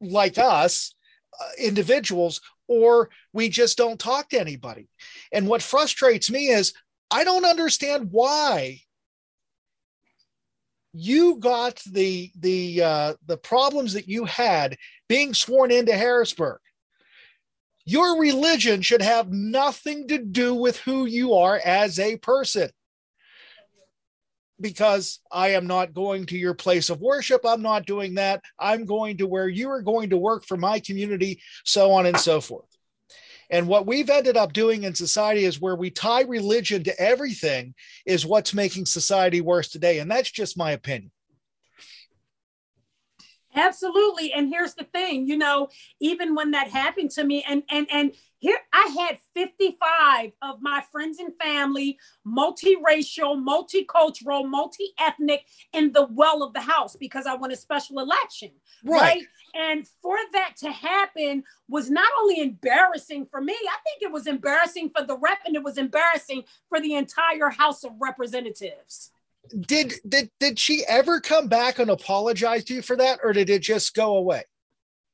[0.00, 0.94] like us,
[1.38, 4.88] uh, individuals, or we just don't talk to anybody.
[5.32, 6.72] And what frustrates me is
[7.10, 8.80] I don't understand why
[10.94, 14.76] you got the the uh, the problems that you had
[15.08, 16.60] being sworn into Harrisburg
[17.84, 22.70] your religion should have nothing to do with who you are as a person.
[24.60, 27.40] Because I am not going to your place of worship.
[27.44, 28.42] I'm not doing that.
[28.58, 32.18] I'm going to where you are going to work for my community, so on and
[32.18, 32.68] so forth.
[33.50, 37.74] And what we've ended up doing in society is where we tie religion to everything,
[38.06, 39.98] is what's making society worse today.
[39.98, 41.10] And that's just my opinion.
[43.54, 44.32] Absolutely.
[44.32, 45.68] And here's the thing, you know,
[46.00, 50.82] even when that happened to me and and and here I had 55 of my
[50.90, 57.52] friends and family, multiracial, multicultural, multi-ethnic in the well of the house because I won
[57.52, 58.50] a special election.
[58.84, 59.00] Right.
[59.00, 59.22] right.
[59.54, 64.26] And for that to happen was not only embarrassing for me, I think it was
[64.26, 69.12] embarrassing for the rep and it was embarrassing for the entire House of Representatives
[69.60, 73.50] did did did she ever come back and apologize to you for that or did
[73.50, 74.42] it just go away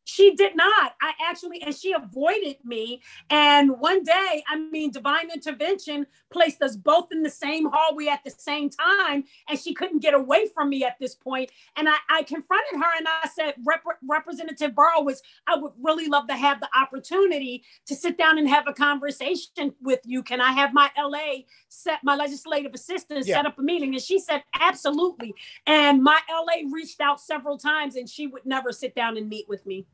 [0.09, 0.94] she did not.
[1.03, 3.03] I actually, and she avoided me.
[3.29, 8.25] And one day, I mean, divine intervention placed us both in the same hallway at
[8.25, 11.51] the same time, and she couldn't get away from me at this point.
[11.77, 16.27] And I, I confronted her and I said, Rep- Representative Borowicz, I would really love
[16.29, 20.23] to have the opportunity to sit down and have a conversation with you.
[20.23, 23.37] Can I have my LA set, my legislative assistant yeah.
[23.37, 23.92] set up a meeting?
[23.92, 25.35] And she said, absolutely.
[25.66, 29.47] And my LA reached out several times, and she would never sit down and meet
[29.51, 29.87] with me.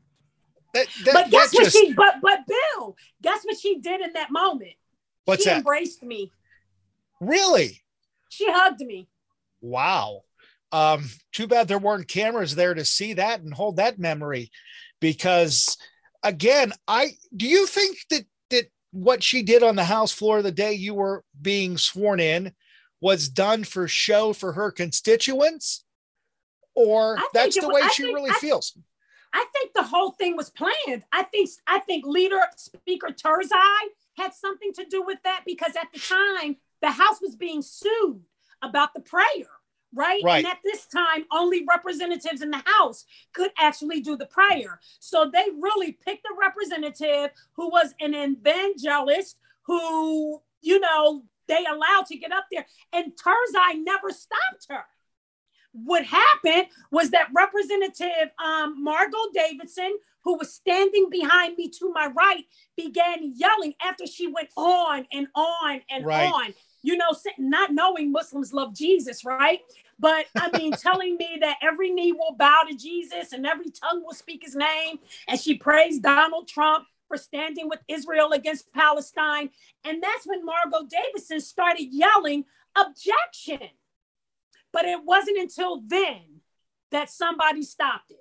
[0.75, 1.77] That, that, but guess what just...
[1.77, 4.73] she but but Bill, guess what she did in that moment?
[5.23, 5.59] What's she that?
[5.59, 6.33] embraced me.
[7.21, 7.81] Really?
[8.27, 9.07] She hugged me.
[9.61, 10.23] Wow.
[10.73, 14.51] Um, too bad there weren't cameras there to see that and hold that memory
[14.99, 15.77] because
[16.21, 20.51] again, I do you think that that what she did on the house floor the
[20.51, 22.51] day you were being sworn in
[22.99, 25.85] was done for show for her constituents?
[26.75, 28.77] Or that's the way she think, really I, feels.
[29.35, 31.03] I think the whole thing was planned.
[31.11, 33.81] I think I think leader Speaker Turzai
[34.17, 38.21] had something to do with that because at the time the House was being sued
[38.61, 39.51] about the prayer,
[39.93, 40.21] right?
[40.23, 40.37] right?
[40.37, 44.79] And at this time, only representatives in the House could actually do the prayer.
[44.99, 52.05] So they really picked a representative who was an evangelist who, you know, they allowed
[52.07, 52.65] to get up there.
[52.93, 54.85] And Turzai never stopped her
[55.83, 62.07] what happened was that Representative um, Margo Davidson, who was standing behind me to my
[62.07, 62.45] right,
[62.77, 66.31] began yelling after she went on and on and right.
[66.31, 66.53] on.
[66.81, 69.59] you know, not knowing Muslims love Jesus, right?
[69.99, 74.03] But I mean, telling me that every knee will bow to Jesus and every tongue
[74.03, 74.99] will speak his name.
[75.27, 79.49] And she praised Donald Trump for standing with Israel against Palestine.
[79.83, 83.69] And that's when Margo Davidson started yelling, objection.
[84.75, 86.41] But it wasn't until then
[86.91, 88.17] that somebody stopped it.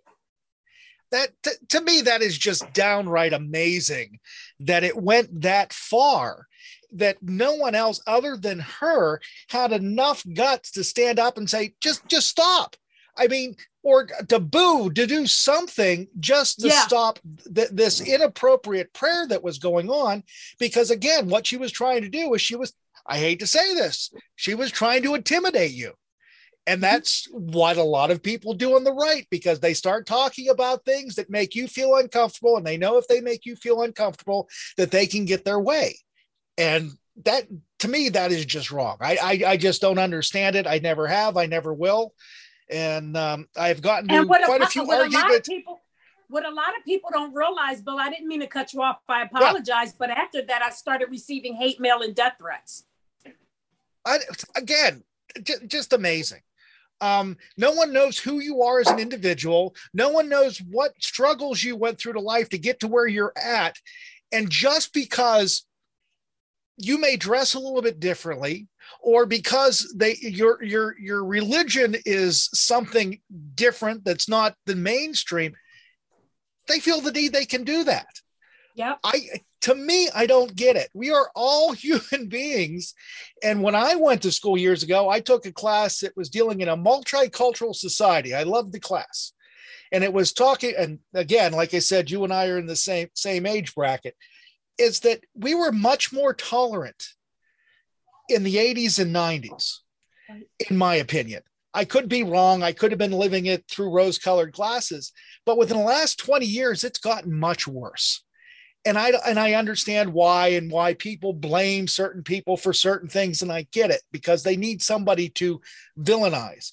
[1.11, 4.21] That to, to, me that is just downright amazing
[4.61, 6.47] that it went that far
[6.93, 11.75] that no one else other than her had enough guts to stand up and say
[11.81, 12.77] just just stop.
[13.19, 16.83] I mean or to boo to do something just to yeah.
[16.83, 17.19] stop
[17.53, 20.23] th- this inappropriate prayer that was going on.
[20.61, 22.73] Because again what she was trying to do was she was
[23.07, 25.93] i hate to say this she was trying to intimidate you
[26.67, 30.49] and that's what a lot of people do on the right because they start talking
[30.49, 32.57] about things that make you feel uncomfortable.
[32.57, 34.49] And they know if they make you feel uncomfortable,
[34.79, 35.99] that they can get their way.
[36.57, 36.93] And
[37.25, 37.47] that,
[37.81, 38.97] to me, that is just wrong.
[39.01, 40.67] I, I, I just don't understand it.
[40.67, 41.37] I never have.
[41.37, 42.15] I never will.
[42.71, 45.49] And um, I've gotten to quite a, a few arguments.
[45.49, 45.83] People,
[46.29, 49.01] what a lot of people don't realize, Bill, I didn't mean to cut you off.
[49.07, 49.89] I apologize.
[49.89, 49.97] Yeah.
[49.99, 52.85] But after that, I started receiving hate mail and death threats.
[54.07, 54.19] I,
[54.57, 55.05] again,
[55.43, 56.41] j- just amazing.
[57.01, 59.75] Um, no one knows who you are as an individual.
[59.93, 63.33] No one knows what struggles you went through to life to get to where you're
[63.37, 63.77] at.
[64.33, 65.67] And just because
[66.77, 68.69] you may dress a little bit differently,
[69.01, 73.21] or because they your your your religion is something
[73.55, 75.55] different that's not the mainstream,
[76.69, 78.09] they feel the need they can do that.
[78.75, 78.97] Yeah.
[79.05, 79.29] I
[79.63, 80.91] to me, I don't get it.
[80.93, 82.95] We are all human beings.
[83.43, 86.61] And when I went to school years ago, I took a class that was dealing
[86.61, 88.35] in a multicultural society.
[88.35, 89.33] I loved the class.
[89.93, 92.77] And it was talking, and again, like I said, you and I are in the
[92.77, 94.17] same same age bracket,
[94.77, 97.11] is that we were much more tolerant
[98.29, 99.79] in the 80s and 90s,
[100.69, 101.43] in my opinion.
[101.73, 102.63] I could be wrong.
[102.63, 105.13] I could have been living it through rose colored glasses.
[105.47, 108.24] But within the last 20 years, it's gotten much worse
[108.85, 113.43] and I and I understand why and why people blame certain people for certain things,
[113.43, 115.61] and I get it because they need somebody to
[115.99, 116.73] villainize.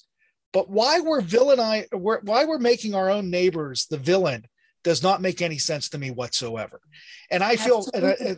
[0.52, 4.46] But why we're villainize, why we're making our own neighbors the villain
[4.84, 6.80] does not make any sense to me whatsoever.
[7.30, 8.36] And I feel and I,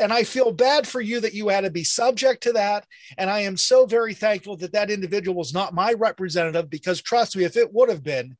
[0.00, 2.86] and I feel bad for you that you had to be subject to that.
[3.16, 7.36] And I am so very thankful that that individual was not my representative because trust
[7.36, 8.36] me, if it would have been,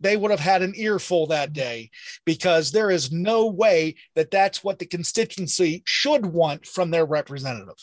[0.00, 1.90] they would have had an earful that day
[2.24, 7.76] because there is no way that that's what the constituency should want from their representative.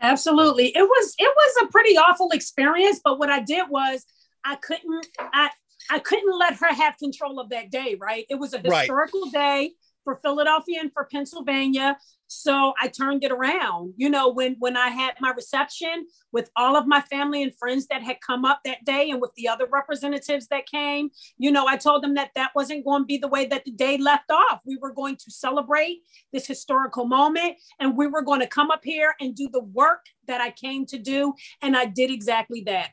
[0.00, 0.76] Absolutely.
[0.76, 4.04] It was it was a pretty awful experience, but what I did was
[4.44, 5.50] I couldn't I
[5.90, 8.26] I couldn't let her have control of that day, right?
[8.28, 9.32] It was a historical right.
[9.32, 9.72] day
[10.04, 11.96] for Philadelphia and for Pennsylvania.
[12.26, 13.92] So I turned it around.
[13.96, 17.86] You know, when when I had my reception with all of my family and friends
[17.88, 21.66] that had come up that day and with the other representatives that came, you know,
[21.66, 24.30] I told them that that wasn't going to be the way that the day left
[24.30, 24.60] off.
[24.64, 25.98] We were going to celebrate
[26.32, 30.06] this historical moment and we were going to come up here and do the work
[30.26, 32.90] that I came to do and I did exactly that.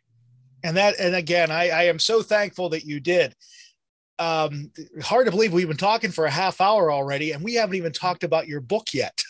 [0.63, 3.35] And that and again, I, I am so thankful that you did
[4.19, 7.75] um, hard to believe we've been talking for a half hour already, and we haven't
[7.75, 9.23] even talked about your book yet.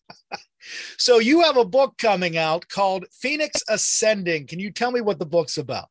[0.96, 4.46] so you have a book coming out called Phoenix Ascending.
[4.46, 5.88] Can you tell me what the book's about?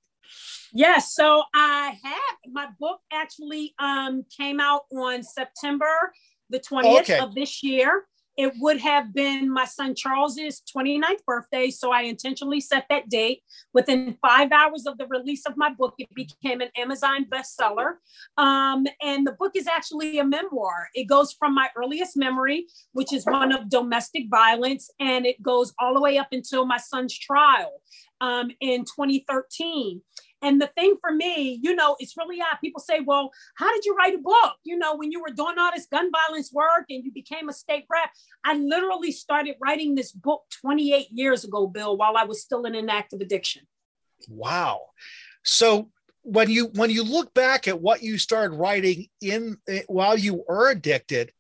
[0.74, 6.12] Yes, so I have my book actually um, came out on September
[6.50, 7.20] the 20th okay.
[7.20, 8.06] of this year
[8.38, 11.72] it would have been my son Charles's 29th birthday.
[11.72, 13.42] So I intentionally set that date.
[13.74, 17.96] Within five hours of the release of my book, it became an Amazon bestseller.
[18.38, 20.88] Um, and the book is actually a memoir.
[20.94, 25.74] It goes from my earliest memory, which is one of domestic violence, and it goes
[25.80, 27.82] all the way up until my son's trial
[28.22, 30.02] um, in 2013.
[30.42, 32.58] And the thing for me, you know, it's really odd.
[32.62, 34.56] People say, well, how did you write a book?
[34.64, 37.54] You know, when you were doing all this gun violence work and you became a
[37.54, 38.10] state rep,
[38.44, 42.76] I literally started writing this book 28 years ago, Bill, while I was still in
[42.76, 43.64] an active addiction.
[44.30, 44.82] Wow.
[45.44, 45.90] So
[46.22, 50.44] when you when you look back at what you started writing in eh, while you
[50.48, 51.32] were addicted,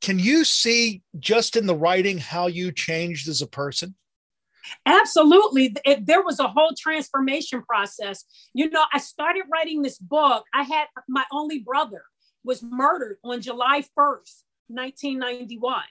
[0.00, 3.94] can you see just in the writing how you changed as a person?
[4.84, 5.74] Absolutely.
[5.84, 8.24] It, there was a whole transformation process.
[8.54, 10.44] You know, I started writing this book.
[10.54, 12.02] I had my only brother
[12.44, 15.82] was murdered on July 1st 1991.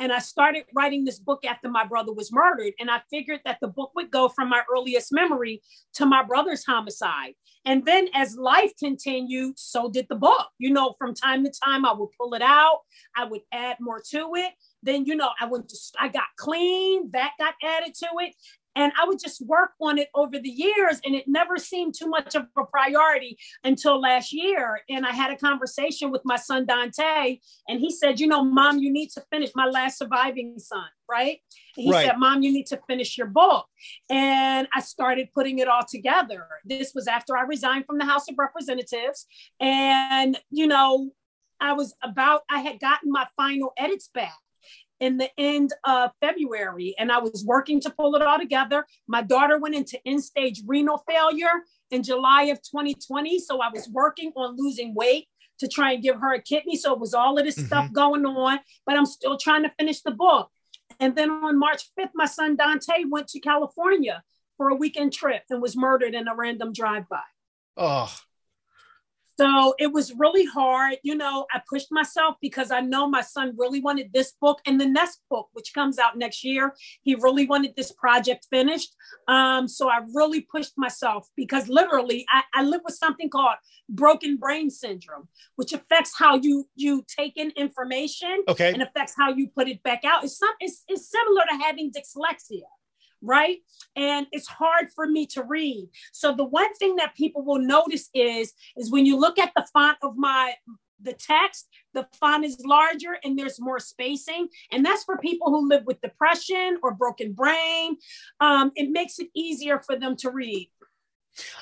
[0.00, 2.72] And I started writing this book after my brother was murdered.
[2.80, 5.62] And I figured that the book would go from my earliest memory
[5.94, 7.34] to my brother's homicide.
[7.64, 10.48] And then as life continued, so did the book.
[10.58, 12.80] You know, from time to time, I would pull it out,
[13.16, 14.52] I would add more to it.
[14.84, 18.34] Then, you know, I went to, I got clean, that got added to it.
[18.76, 22.08] And I would just work on it over the years, and it never seemed too
[22.08, 24.80] much of a priority until last year.
[24.88, 28.78] And I had a conversation with my son Dante, and he said, You know, mom,
[28.78, 31.38] you need to finish my last surviving son, right?
[31.76, 32.06] And he right.
[32.06, 33.66] said, Mom, you need to finish your book.
[34.10, 36.44] And I started putting it all together.
[36.64, 39.26] This was after I resigned from the House of Representatives.
[39.60, 41.12] And, you know,
[41.60, 44.34] I was about, I had gotten my final edits back
[45.00, 48.86] in the end of February, and I was working to pull it all together.
[49.06, 53.38] My daughter went into end stage renal failure in July of 2020.
[53.40, 55.28] So I was working on losing weight
[55.58, 56.76] to try and give her a kidney.
[56.76, 57.66] So it was all of this mm-hmm.
[57.66, 60.50] stuff going on, but I'm still trying to finish the book.
[61.00, 64.22] And then on March 5th, my son Dante went to California
[64.56, 67.22] for a weekend trip and was murdered in a random drive by.
[67.76, 68.14] Oh,
[69.38, 70.96] so it was really hard.
[71.02, 74.80] You know, I pushed myself because I know my son really wanted this book and
[74.80, 76.74] the next book, which comes out next year.
[77.02, 78.94] He really wanted this project finished.
[79.28, 83.56] Um, so I really pushed myself because literally I, I live with something called
[83.88, 88.72] broken brain syndrome, which affects how you you take in information okay.
[88.72, 90.24] and affects how you put it back out.
[90.24, 92.62] It's some it's, it's similar to having dyslexia
[93.24, 93.58] right?
[93.96, 95.88] And it's hard for me to read.
[96.12, 99.66] So the one thing that people will notice is is when you look at the
[99.72, 100.54] font of my
[101.00, 104.48] the text, the font is larger and there's more spacing.
[104.72, 107.96] And that's for people who live with depression or broken brain.
[108.40, 110.70] Um, it makes it easier for them to read.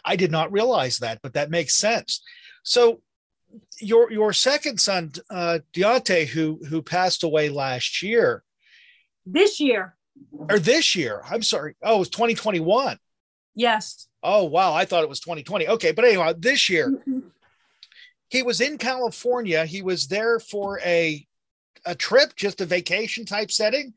[0.04, 2.22] I did not realize that, but that makes sense.
[2.62, 3.02] So
[3.80, 8.44] your your second son, uh, Deontay, who who passed away last year.
[9.26, 9.96] This year
[10.48, 11.22] or this year.
[11.28, 11.74] I'm sorry.
[11.82, 12.98] Oh, it was 2021.
[13.54, 14.08] Yes.
[14.22, 14.72] Oh, wow.
[14.72, 15.68] I thought it was 2020.
[15.68, 15.92] Okay.
[15.92, 17.02] But anyway, this year,
[18.28, 19.64] he was in California.
[19.66, 21.26] He was there for a,
[21.84, 23.94] a trip, just a vacation type setting.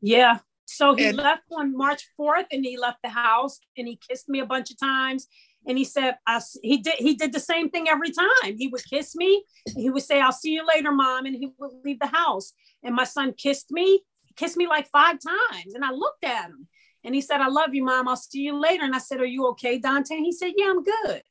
[0.00, 0.38] Yeah.
[0.66, 4.28] So he and, left on March 4th and he left the house and he kissed
[4.28, 5.26] me a bunch of times.
[5.66, 8.56] And he said, I, he did, he did the same thing every time.
[8.56, 9.44] He would kiss me.
[9.76, 11.26] He would say, I'll see you later, mom.
[11.26, 12.52] And he would leave the house.
[12.82, 14.02] And my son kissed me
[14.36, 15.74] kissed me like five times.
[15.74, 16.68] And I looked at him
[17.04, 18.08] and he said, I love you, mom.
[18.08, 18.84] I'll see you later.
[18.84, 20.14] And I said, Are you okay, Dante?
[20.14, 21.22] And he said, Yeah, I'm good.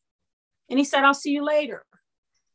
[0.70, 1.86] And he said, I'll see you later.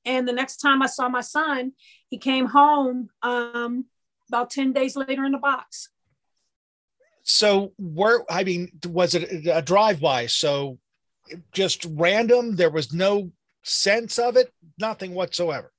[0.05, 1.73] And the next time I saw my son,
[2.09, 3.87] he came home um,
[4.29, 5.91] about 10 days later in the box.
[7.25, 10.27] So, where, I mean, was it a drive by?
[10.27, 10.79] So,
[11.53, 12.55] just random?
[12.55, 13.33] There was no
[13.65, 14.53] sense of it?
[14.79, 15.73] Nothing whatsoever.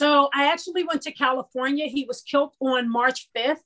[0.00, 1.86] So, I actually went to California.
[1.86, 3.60] He was killed on March 5th.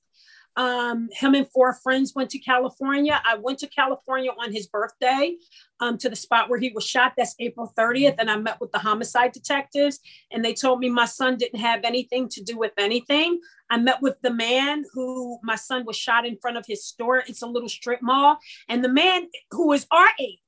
[0.57, 3.23] Um, him and four friends went to California.
[3.25, 5.37] I went to California on his birthday
[5.79, 7.13] um, to the spot where he was shot.
[7.17, 8.17] That's April 30th.
[8.19, 10.01] And I met with the homicide detectives,
[10.33, 13.39] and they told me my son didn't have anything to do with anything.
[13.71, 17.23] I met with the man who my son was shot in front of his store.
[17.29, 18.39] It's a little strip mall.
[18.69, 20.41] And the man who is our age,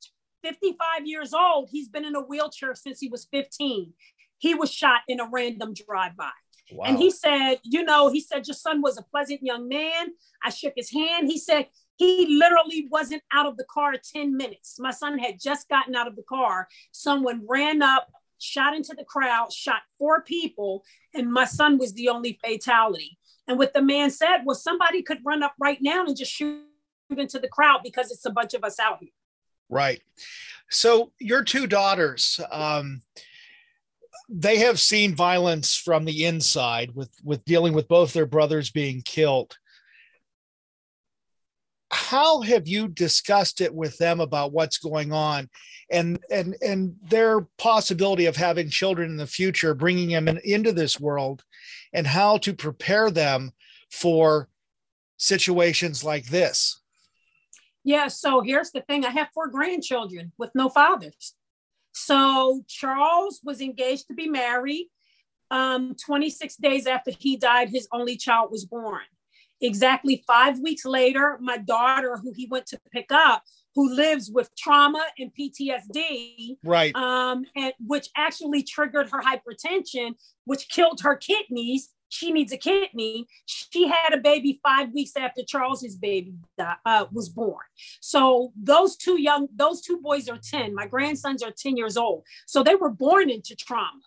[0.42, 3.92] 55 years old, he's been in a wheelchair since he was 15.
[4.38, 6.30] He was shot in a random drive by.
[6.72, 6.86] Wow.
[6.86, 10.08] And he said, you know, he said, your son was a pleasant young man.
[10.42, 11.28] I shook his hand.
[11.28, 11.66] He said,
[11.96, 14.78] he literally wasn't out of the car 10 minutes.
[14.78, 16.68] My son had just gotten out of the car.
[16.92, 18.08] Someone ran up,
[18.38, 20.84] shot into the crowd, shot four people,
[21.14, 23.18] and my son was the only fatality.
[23.48, 26.64] And what the man said was somebody could run up right now and just shoot
[27.16, 29.10] into the crowd because it's a bunch of us out here.
[29.68, 30.02] Right.
[30.70, 33.02] So your two daughters, um,
[34.28, 39.02] they have seen violence from the inside with with dealing with both their brothers being
[39.02, 39.56] killed.
[41.92, 45.48] How have you discussed it with them about what's going on
[45.90, 50.72] and and and their possibility of having children in the future bringing them in, into
[50.72, 51.44] this world
[51.92, 53.52] and how to prepare them
[53.90, 54.48] for
[55.18, 56.80] situations like this?
[57.84, 59.04] Yeah so here's the thing.
[59.04, 61.34] I have four grandchildren with no fathers
[61.96, 64.90] so Charles was engaged to be married.
[65.50, 69.00] Um, 26 days after he died, his only child was born.
[69.62, 73.42] Exactly five weeks later, my daughter, who he went to pick up,
[73.74, 76.94] who lives with trauma and PTSD, right?
[76.94, 83.26] Um, and which actually triggered her hypertension, which killed her kidneys she needs a kidney.
[83.44, 87.64] She had a baby five weeks after Charles's baby uh, was born.
[88.00, 90.74] So those two young, those two boys are 10.
[90.74, 92.24] My grandsons are 10 years old.
[92.46, 94.00] So they were born into trauma,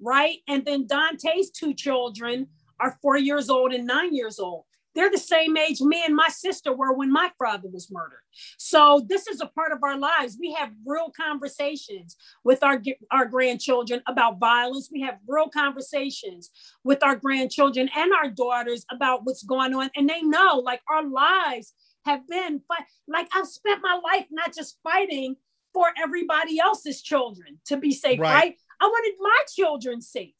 [0.00, 0.38] right?
[0.48, 2.48] And then Dante's two children
[2.78, 4.64] are four years old and nine years old.
[4.96, 8.22] They're the same age me and my sister were when my father was murdered.
[8.56, 10.38] So this is a part of our lives.
[10.40, 12.82] We have real conversations with our
[13.12, 14.88] our grandchildren about violence.
[14.90, 16.50] We have real conversations
[16.82, 21.06] with our grandchildren and our daughters about what's going on, and they know like our
[21.06, 21.74] lives
[22.06, 22.62] have been
[23.06, 25.36] like I've spent my life not just fighting
[25.74, 28.34] for everybody else's children to be safe, right?
[28.34, 28.54] right?
[28.80, 30.32] I wanted my children safe.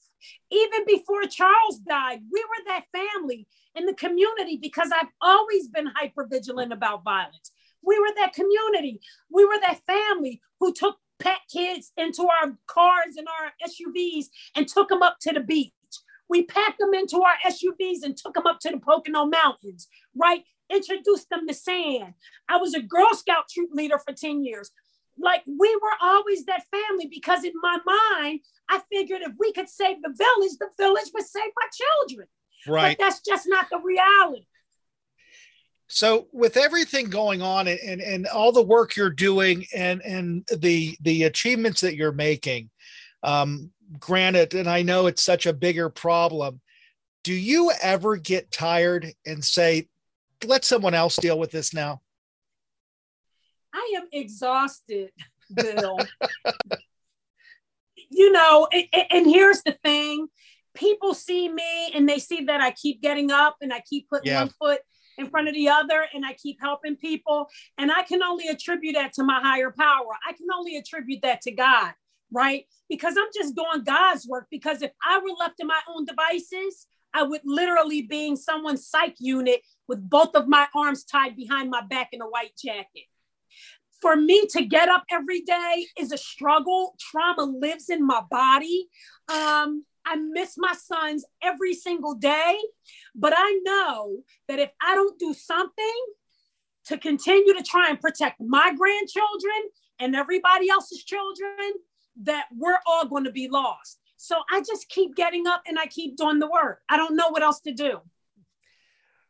[0.51, 5.87] Even before Charles died, we were that family in the community because I've always been
[5.95, 7.53] hyper vigilant about violence.
[7.83, 9.01] We were that community.
[9.31, 14.69] We were that family who took pet kids into our cars and our SUVs and
[14.69, 15.73] took them up to the beach.
[16.29, 20.43] We packed them into our SUVs and took them up to the Pocono Mountains, right?
[20.71, 22.15] Introduced them to sand.
[22.49, 24.71] I was a Girl Scout troop leader for 10 years.
[25.19, 29.69] Like we were always that family because in my mind, I figured if we could
[29.69, 32.29] save the village, the village would save my children.
[32.67, 32.97] Right.
[32.99, 34.47] But that's just not the reality.
[35.89, 40.47] So with everything going on and, and, and all the work you're doing and, and
[40.53, 42.71] the, the achievements that you're making,
[43.23, 46.61] um, granted, and I know it's such a bigger problem,
[47.23, 49.89] do you ever get tired and say,
[50.45, 52.01] let someone else deal with this now?
[53.77, 55.11] I am exhausted,
[55.55, 55.99] Bill.
[58.11, 60.29] you know, and, and here's the thing
[60.75, 64.33] people see me and they see that I keep getting up and I keep putting
[64.33, 64.41] yeah.
[64.41, 64.81] one foot
[65.19, 67.49] in front of the other and I keep helping people.
[67.79, 70.13] And I can only attribute that to my higher power.
[70.29, 71.93] I can only attribute that to God,
[72.31, 72.65] right?
[72.89, 74.49] Because I'm just doing God's work.
[74.51, 78.87] Because if I were left to my own devices, I would literally be in someone's
[78.87, 83.05] psych unit with both of my arms tied behind my back in a white jacket.
[84.01, 86.97] For me to get up every day is a struggle.
[87.01, 88.89] Trauma lives in my body.
[89.29, 92.59] Um, I miss my sons every single day,
[93.15, 94.19] but I know
[94.49, 96.07] that if I don't do something
[96.87, 101.73] to continue to try and protect my grandchildren and everybody else's children,
[102.23, 103.99] that we're all going to be lost.
[104.17, 106.81] So I just keep getting up and I keep doing the work.
[106.89, 108.01] I don't know what else to do.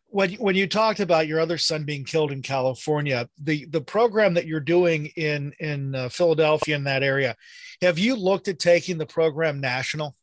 [0.08, 4.34] When, when you talked about your other son being killed in California, the, the program
[4.34, 7.36] that you're doing in, in uh, Philadelphia in that area,
[7.82, 10.16] have you looked at taking the program national?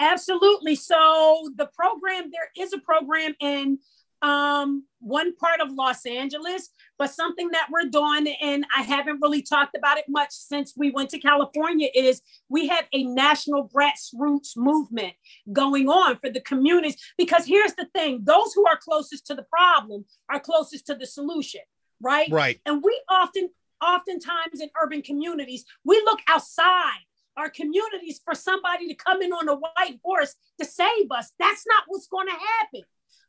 [0.00, 0.74] Absolutely.
[0.74, 3.78] So the program, there is a program in
[4.22, 6.70] um, one part of Los Angeles,
[7.02, 10.92] but something that we're doing, and I haven't really talked about it much since we
[10.92, 15.14] went to California, is we have a national grassroots movement
[15.52, 16.94] going on for the communities.
[17.18, 21.04] Because here's the thing those who are closest to the problem are closest to the
[21.04, 21.62] solution,
[22.00, 22.30] right?
[22.30, 22.60] Right.
[22.66, 23.50] And we often,
[23.84, 27.02] oftentimes in urban communities, we look outside
[27.36, 31.32] our communities for somebody to come in on a white horse to save us.
[31.40, 32.82] That's not what's going to happen.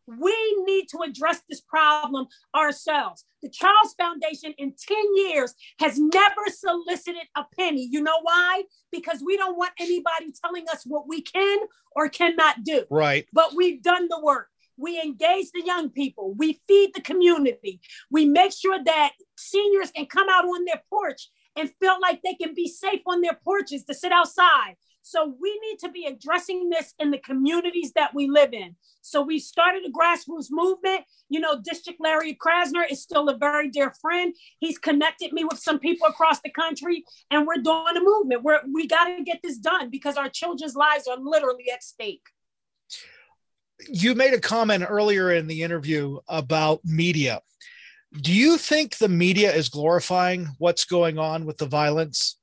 [0.08, 3.26] We need to address this problem ourselves.
[3.42, 7.88] The Charles Foundation in 10 years has never solicited a penny.
[7.90, 8.64] You know why?
[8.92, 11.60] Because we don't want anybody telling us what we can
[11.96, 12.84] or cannot do.
[12.90, 13.26] Right.
[13.34, 14.50] But we've done the work.
[14.78, 16.34] We engage the young people.
[16.34, 17.80] We feed the community.
[18.10, 22.34] We make sure that seniors can come out on their porch and feel like they
[22.34, 24.76] can be safe on their porches to sit outside.
[25.04, 28.76] So we need to be addressing this in the communities that we live in.
[29.02, 31.02] So we started a grassroots movement.
[31.30, 34.34] You know, District Larry Krasner is still a very dear friend.
[34.60, 38.44] He's connected me with some people across the country, and we're doing a movement.
[38.44, 42.26] We're, we got to get this done because our children's lives are literally at stake.
[43.88, 47.42] You made a comment earlier in the interview about media
[48.22, 52.38] do you think the media is glorifying what's going on with the violence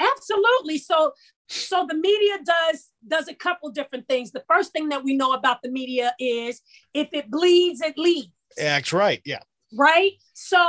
[0.00, 1.12] absolutely so
[1.48, 4.32] so the media does does a couple different things.
[4.32, 6.60] The first thing that we know about the media is
[6.92, 9.40] if it bleeds it leads that's right yeah.
[9.76, 10.12] Right?
[10.32, 10.64] So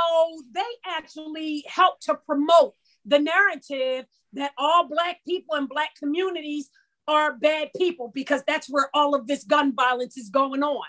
[0.52, 2.74] they actually help to promote
[3.04, 6.68] the narrative that all black people and black communities
[7.06, 10.84] are bad people because that's where all of this gun violence is going on.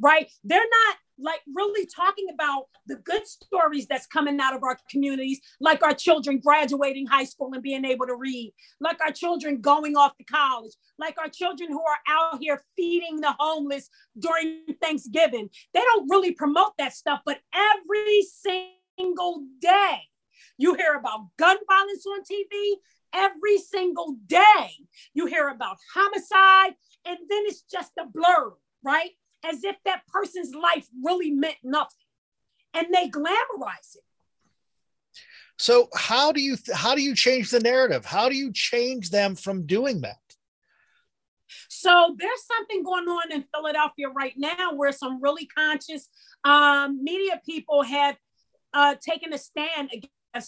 [0.00, 0.30] Right?
[0.42, 5.40] They're not like really talking about the good stories that's coming out of our communities,
[5.60, 9.96] like our children graduating high school and being able to read, like our children going
[9.96, 13.88] off to college, like our children who are out here feeding the homeless
[14.18, 15.48] during Thanksgiving.
[15.74, 18.22] They don't really promote that stuff, but every
[18.96, 20.00] single day
[20.58, 22.74] you hear about gun violence on TV.
[23.14, 24.70] Every single day
[25.12, 29.10] you hear about homicide, and then it's just a blur, right?
[29.44, 31.96] As if that person's life really meant nothing.
[32.74, 34.02] And they glamorize it.
[35.58, 38.04] So how do you how do you change the narrative?
[38.04, 40.16] How do you change them from doing that?
[41.68, 46.08] So there's something going on in Philadelphia right now where some really conscious
[46.44, 48.16] um, media people have
[48.72, 49.90] uh, taken a stand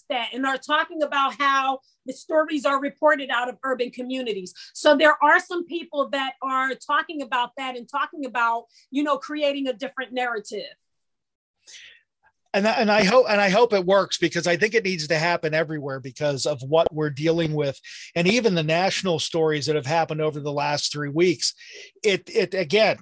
[0.09, 4.55] that and are talking about how the stories are reported out of urban communities.
[4.73, 9.19] So there are some people that are talking about that and talking about, you know,
[9.19, 10.75] creating a different narrative
[12.55, 15.19] and and I hope and I hope it works because I think it needs to
[15.19, 17.79] happen everywhere because of what we're dealing with,
[18.15, 21.55] and even the national stories that have happened over the last three weeks.
[22.05, 22.99] It it again,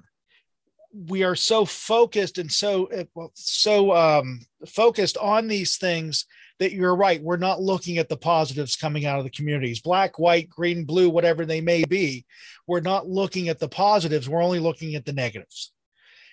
[0.94, 2.88] we are so focused and so
[3.34, 6.24] so um, focused on these things
[6.62, 7.20] that you're right.
[7.20, 11.10] We're not looking at the positives coming out of the communities, black, white, green, blue,
[11.10, 12.24] whatever they may be.
[12.68, 14.28] We're not looking at the positives.
[14.28, 15.72] We're only looking at the negatives.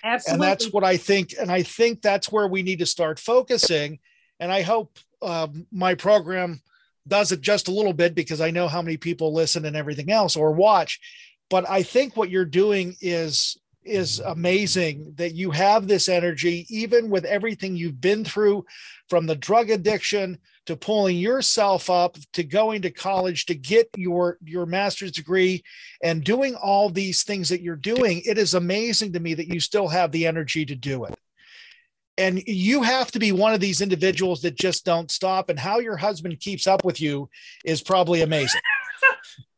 [0.03, 0.33] Absolutely.
[0.33, 1.33] And that's what I think.
[1.39, 3.97] And I think that's where we need to start focusing.
[4.39, 6.61] And I hope uh, my program
[7.07, 10.11] does it just a little bit because I know how many people listen and everything
[10.11, 10.99] else or watch.
[11.49, 17.09] But I think what you're doing is is amazing that you have this energy, even
[17.09, 18.65] with everything you've been through
[19.07, 24.37] from the drug addiction to pulling yourself up to going to college to get your
[24.43, 25.63] your master's degree
[26.03, 29.59] and doing all these things that you're doing it is amazing to me that you
[29.59, 31.15] still have the energy to do it.
[32.19, 35.79] And you have to be one of these individuals that just don't stop and how
[35.79, 37.29] your husband keeps up with you
[37.63, 38.61] is probably amazing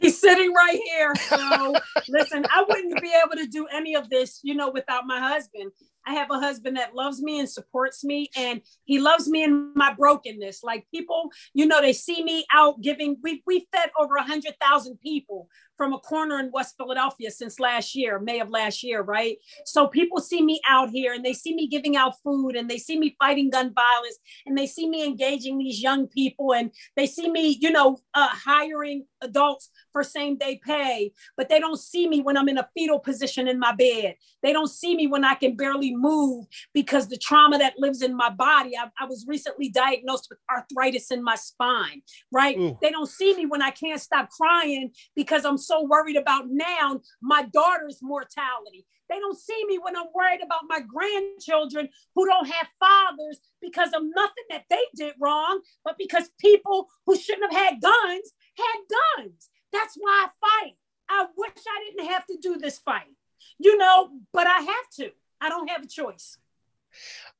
[0.00, 1.14] He's sitting right here.
[1.28, 1.74] So
[2.08, 5.72] listen, I wouldn't be able to do any of this, you know, without my husband.
[6.06, 9.72] I have a husband that loves me and supports me, and he loves me in
[9.74, 10.62] my brokenness.
[10.62, 13.16] Like people, you know, they see me out giving.
[13.22, 15.48] We we fed over a hundred thousand people
[15.80, 19.38] from a corner in West Philadelphia since last year, May of last year, right?
[19.64, 22.76] So people see me out here and they see me giving out food and they
[22.76, 27.06] see me fighting gun violence and they see me engaging these young people and they
[27.06, 32.06] see me, you know, uh, hiring adults for same day pay, but they don't see
[32.06, 34.16] me when I'm in a fetal position in my bed.
[34.42, 38.16] They don't see me when I can barely move because the trauma that lives in
[38.16, 38.76] my body.
[38.76, 42.58] I, I was recently diagnosed with arthritis in my spine, right?
[42.58, 42.78] Ooh.
[42.80, 47.00] They don't see me when I can't stop crying because I'm so worried about now
[47.20, 48.86] my daughter's mortality.
[49.08, 53.88] They don't see me when I'm worried about my grandchildren who don't have fathers because
[53.88, 58.76] of nothing that they did wrong, but because people who shouldn't have had guns had
[59.18, 59.50] guns.
[59.72, 60.74] That's why I fight.
[61.08, 63.12] I wish I didn't have to do this fight,
[63.58, 65.10] you know, but I have to.
[65.40, 66.38] I don't have a choice.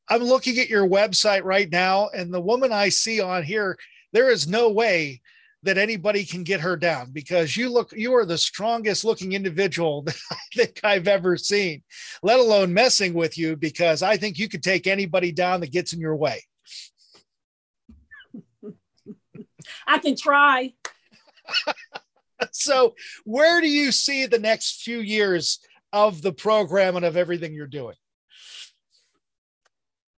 [0.08, 3.78] I'm looking at your website right now, and the woman I see on here,
[4.12, 5.20] there is no way
[5.62, 10.02] that anybody can get her down because you look you are the strongest looking individual
[10.06, 11.82] that I think I've ever seen,
[12.22, 15.92] let alone messing with you because I think you could take anybody down that gets
[15.92, 16.42] in your way.
[19.86, 20.72] I can try.
[22.52, 22.94] so,
[23.24, 25.60] where do you see the next few years
[25.92, 27.96] of the program and of everything you're doing?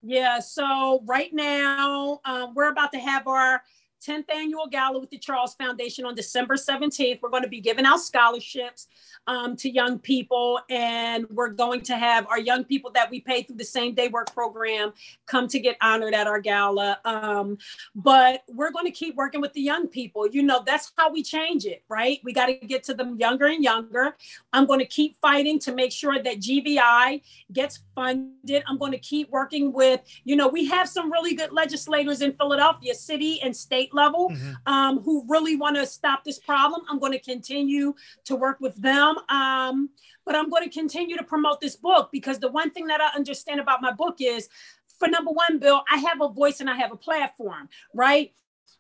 [0.02, 3.62] Yeah, so right now um, we're about to have our
[4.00, 7.20] 10th annual gala with the Charles Foundation on December 17th.
[7.22, 8.88] We're going to be giving out scholarships
[9.26, 13.42] um, to young people, and we're going to have our young people that we pay
[13.42, 14.92] through the same day work program
[15.26, 16.98] come to get honored at our gala.
[17.04, 17.58] Um,
[17.94, 20.26] but we're going to keep working with the young people.
[20.26, 22.20] You know, that's how we change it, right?
[22.24, 24.16] We got to get to them younger and younger.
[24.52, 27.22] I'm going to keep fighting to make sure that GVI
[27.52, 28.62] gets funded.
[28.66, 32.32] I'm going to keep working with, you know, we have some really good legislators in
[32.32, 34.72] Philadelphia, city and state level, mm-hmm.
[34.72, 36.82] um, who really want to stop this problem.
[36.88, 39.16] I'm going to continue to work with them.
[39.28, 39.90] Um,
[40.24, 43.16] but I'm going to continue to promote this book because the one thing that I
[43.16, 44.48] understand about my book is
[44.98, 48.32] for number one, Bill, I have a voice and I have a platform, right?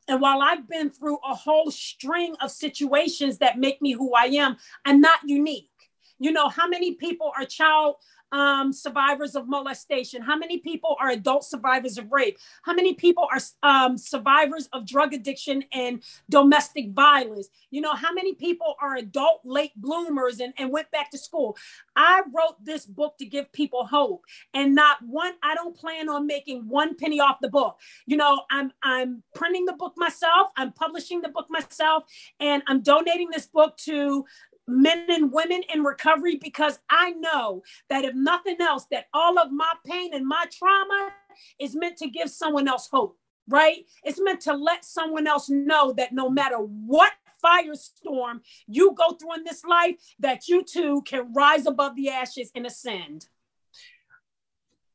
[0.06, 4.24] And while I've been through a whole string of situations that make me who I
[4.24, 5.70] am, I'm not unique.
[6.18, 7.96] You know, how many people are child
[8.32, 10.22] um, survivors of molestation?
[10.22, 12.38] How many people are adult survivors of rape?
[12.62, 17.48] How many people are um, survivors of drug addiction and domestic violence?
[17.70, 21.56] You know, how many people are adult late bloomers and, and went back to school?
[21.96, 24.24] I wrote this book to give people hope
[24.54, 27.78] and not one, I don't plan on making one penny off the book.
[28.06, 32.04] You know, I'm I'm printing the book myself, I'm publishing the book myself,
[32.38, 34.24] and I'm donating this book to
[34.66, 39.52] men and women in recovery because I know that if nothing else, that all of
[39.52, 41.10] my pain and my trauma
[41.58, 43.84] is meant to give someone else hope, right?
[44.04, 47.12] It's meant to let someone else know that no matter what
[47.44, 52.50] firestorm you go through in this life, that you too can rise above the ashes
[52.54, 53.28] and ascend.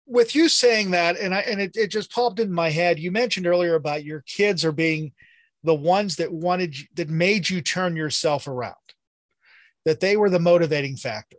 [0.07, 3.11] With you saying that, and I and it, it just popped in my head, you
[3.11, 5.13] mentioned earlier about your kids are being
[5.63, 8.75] the ones that wanted that made you turn yourself around
[9.85, 11.37] that they were the motivating factor.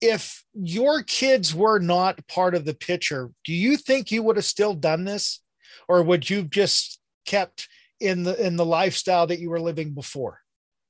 [0.00, 4.44] If your kids were not part of the picture, do you think you would have
[4.46, 5.40] still done this?
[5.88, 7.68] Or would you just kept
[8.00, 10.40] in the in the lifestyle that you were living before?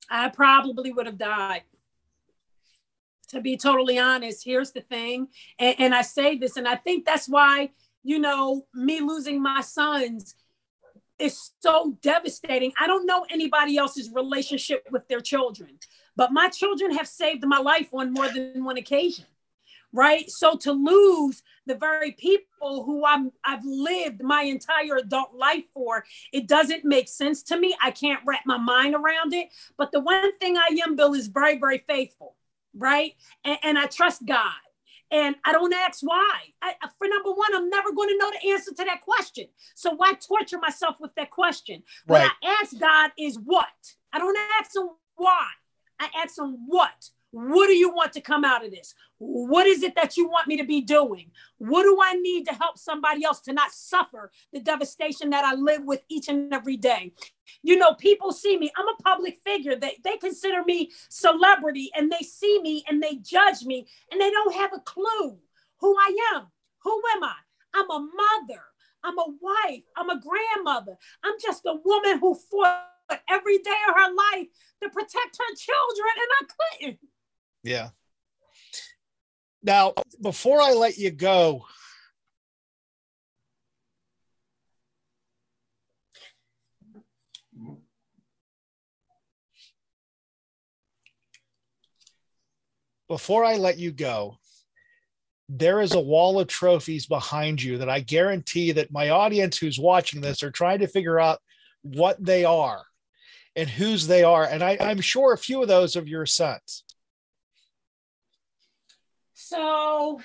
[0.09, 1.63] I probably would have died.
[3.29, 7.05] To be totally honest, here's the thing, and, and I say this, and I think
[7.05, 7.71] that's why
[8.03, 10.35] you know me losing my sons
[11.17, 12.73] is so devastating.
[12.79, 15.79] I don't know anybody else's relationship with their children,
[16.15, 19.25] but my children have saved my life on more than one occasion
[19.93, 20.29] right?
[20.29, 26.05] So to lose the very people who I'm I've lived my entire adult life for,
[26.31, 27.75] it doesn't make sense to me.
[27.81, 29.49] I can't wrap my mind around it.
[29.77, 32.35] But the one thing I am, Bill, is very, very faithful,
[32.75, 33.15] right?
[33.43, 34.51] And, and I trust God.
[35.13, 36.39] And I don't ask why.
[36.61, 39.47] I, for number one, I'm never going to know the answer to that question.
[39.75, 41.83] So why torture myself with that question?
[42.07, 42.21] Right.
[42.21, 43.67] What I ask God is what?
[44.13, 44.87] I don't ask him
[45.17, 45.47] why.
[46.01, 47.11] I ask him what?
[47.29, 48.93] What do you want to come out of this?
[49.19, 51.29] What is it that you want me to be doing?
[51.59, 55.53] What do I need to help somebody else to not suffer the devastation that I
[55.53, 57.13] live with each and every day?
[57.61, 59.75] You know, people see me, I'm a public figure.
[59.75, 64.31] They, they consider me celebrity and they see me and they judge me and they
[64.31, 65.37] don't have a clue
[65.79, 66.47] who I am.
[66.83, 67.35] Who am I?
[67.75, 68.63] I'm a mother.
[69.03, 69.83] I'm a wife.
[69.95, 70.97] I'm a grandmother.
[71.23, 72.87] I'm just a woman who fought
[73.29, 74.47] every day of her life
[74.83, 76.45] to protect her children and I
[76.79, 76.99] couldn't.
[77.63, 77.89] Yeah.
[79.63, 81.65] Now, before I let you go,
[93.07, 94.37] before I let you go,
[95.47, 99.77] there is a wall of trophies behind you that I guarantee that my audience who's
[99.77, 101.39] watching this are trying to figure out
[101.81, 102.85] what they are
[103.55, 104.43] and whose they are.
[104.43, 106.83] And I, am sure a few of those of your sons.
[109.33, 110.21] So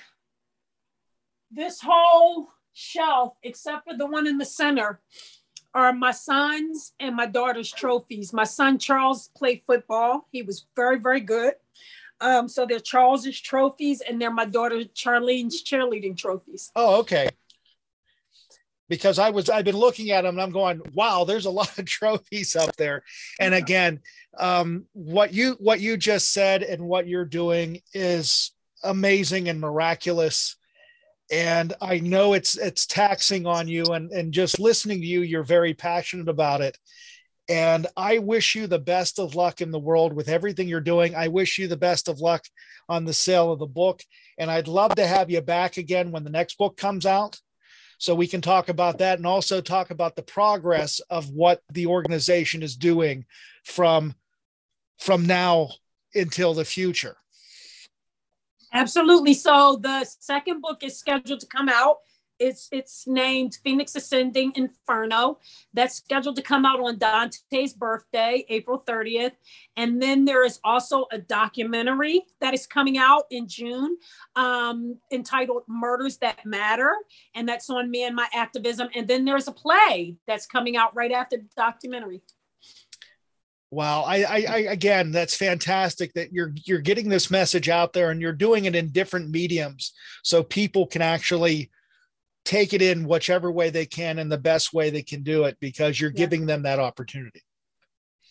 [1.51, 5.01] this whole shelf, except for the one in the center,
[5.73, 8.33] are my son's and my daughter's trophies.
[8.33, 10.27] My son Charles played football.
[10.31, 11.53] He was very, very good.
[12.19, 16.71] Um, so they're Charles's trophies and they're my daughter Charlene's cheerleading trophies.
[16.75, 17.29] Oh, okay.
[18.89, 21.77] Because I was I've been looking at them and I'm going, wow, there's a lot
[21.77, 23.03] of trophies up there.
[23.39, 23.99] And again,
[24.37, 28.51] um, what you what you just said and what you're doing is
[28.83, 30.55] amazing and miraculous.
[31.29, 35.43] And i know it's it's taxing on you and and just listening to you you're
[35.43, 36.77] very passionate about it.
[37.49, 41.15] And i wish you the best of luck in the world with everything you're doing.
[41.15, 42.45] I wish you the best of luck
[42.87, 44.03] on the sale of the book.
[44.37, 47.39] And i'd love to have you back again when the next book comes out
[47.97, 51.87] so we can talk about that and also talk about the progress of what the
[51.87, 53.25] organization is doing
[53.63, 54.15] from
[54.99, 55.69] from now
[56.15, 57.17] until the future
[58.73, 59.33] Absolutely.
[59.33, 61.97] So the second book is scheduled to come out.
[62.39, 65.39] It's it's named Phoenix Ascending Inferno.
[65.73, 69.33] That's scheduled to come out on Dante's birthday, April 30th.
[69.75, 73.97] And then there is also a documentary that is coming out in June
[74.35, 76.93] um, entitled Murders That Matter.
[77.35, 78.89] And that's on me and my activism.
[78.95, 82.21] And then there's a play that's coming out right after the documentary.
[83.69, 88.11] Wow, I, I, I, again, that's fantastic that you're you're getting this message out there
[88.11, 89.91] and you're doing it in different mediums
[90.23, 91.69] so people can actually
[92.47, 95.57] take it in whichever way they can and the best way they can do it
[95.59, 96.17] because you're yeah.
[96.17, 97.41] giving them that opportunity.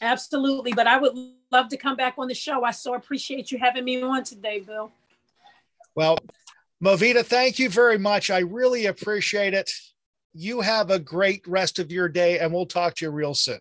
[0.01, 1.13] Absolutely, but I would
[1.53, 2.65] love to come back on the show.
[2.65, 4.91] I so appreciate you having me on today, Bill.
[5.95, 6.19] Well,
[6.83, 8.31] Movita, thank you very much.
[8.31, 9.71] I really appreciate it.
[10.33, 13.61] You have a great rest of your day, and we'll talk to you real soon.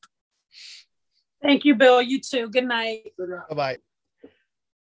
[1.42, 2.02] Thank you, Bill.
[2.02, 2.50] You too.
[2.50, 3.14] Good night.
[3.18, 3.78] Bye bye.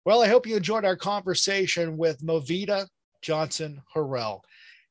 [0.06, 2.88] Well, I hope you enjoyed our conversation with Movita
[3.22, 4.42] Johnson Harrell.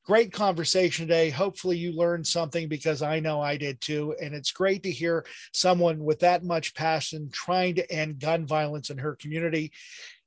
[0.07, 1.31] Great conversation today.
[1.31, 4.15] Hopefully, you learned something because I know I did too.
[4.23, 8.91] And it's great to hear someone with that much passion trying to end gun violence
[8.91, 9.73] in her community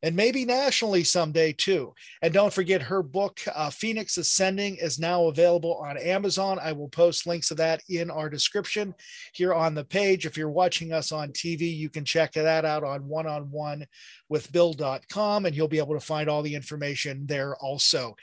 [0.01, 1.93] and maybe nationally someday too.
[2.21, 6.59] And don't forget her book, uh, Phoenix Ascending, is now available on Amazon.
[6.61, 8.93] I will post links to that in our description
[9.33, 10.25] here on the page.
[10.25, 13.85] If you're watching us on TV, you can check that out on one on one
[14.29, 18.15] with Bill.com and you'll be able to find all the information there also.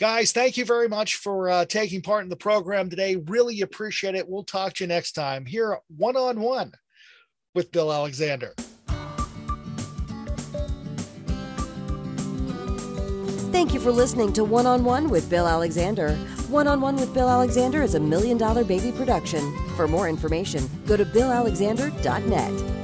[0.00, 3.16] Guys, thank you very much for uh, taking part in the program today.
[3.16, 4.28] Really appreciate it.
[4.28, 6.72] We'll talk to you next time here one on one
[7.54, 8.54] with Bill Alexander.
[13.50, 16.14] Thank you for listening to One on One with Bill Alexander.
[16.48, 19.52] One on One with Bill Alexander is a million dollar baby production.
[19.74, 22.77] For more information, go to BillAlexander.net.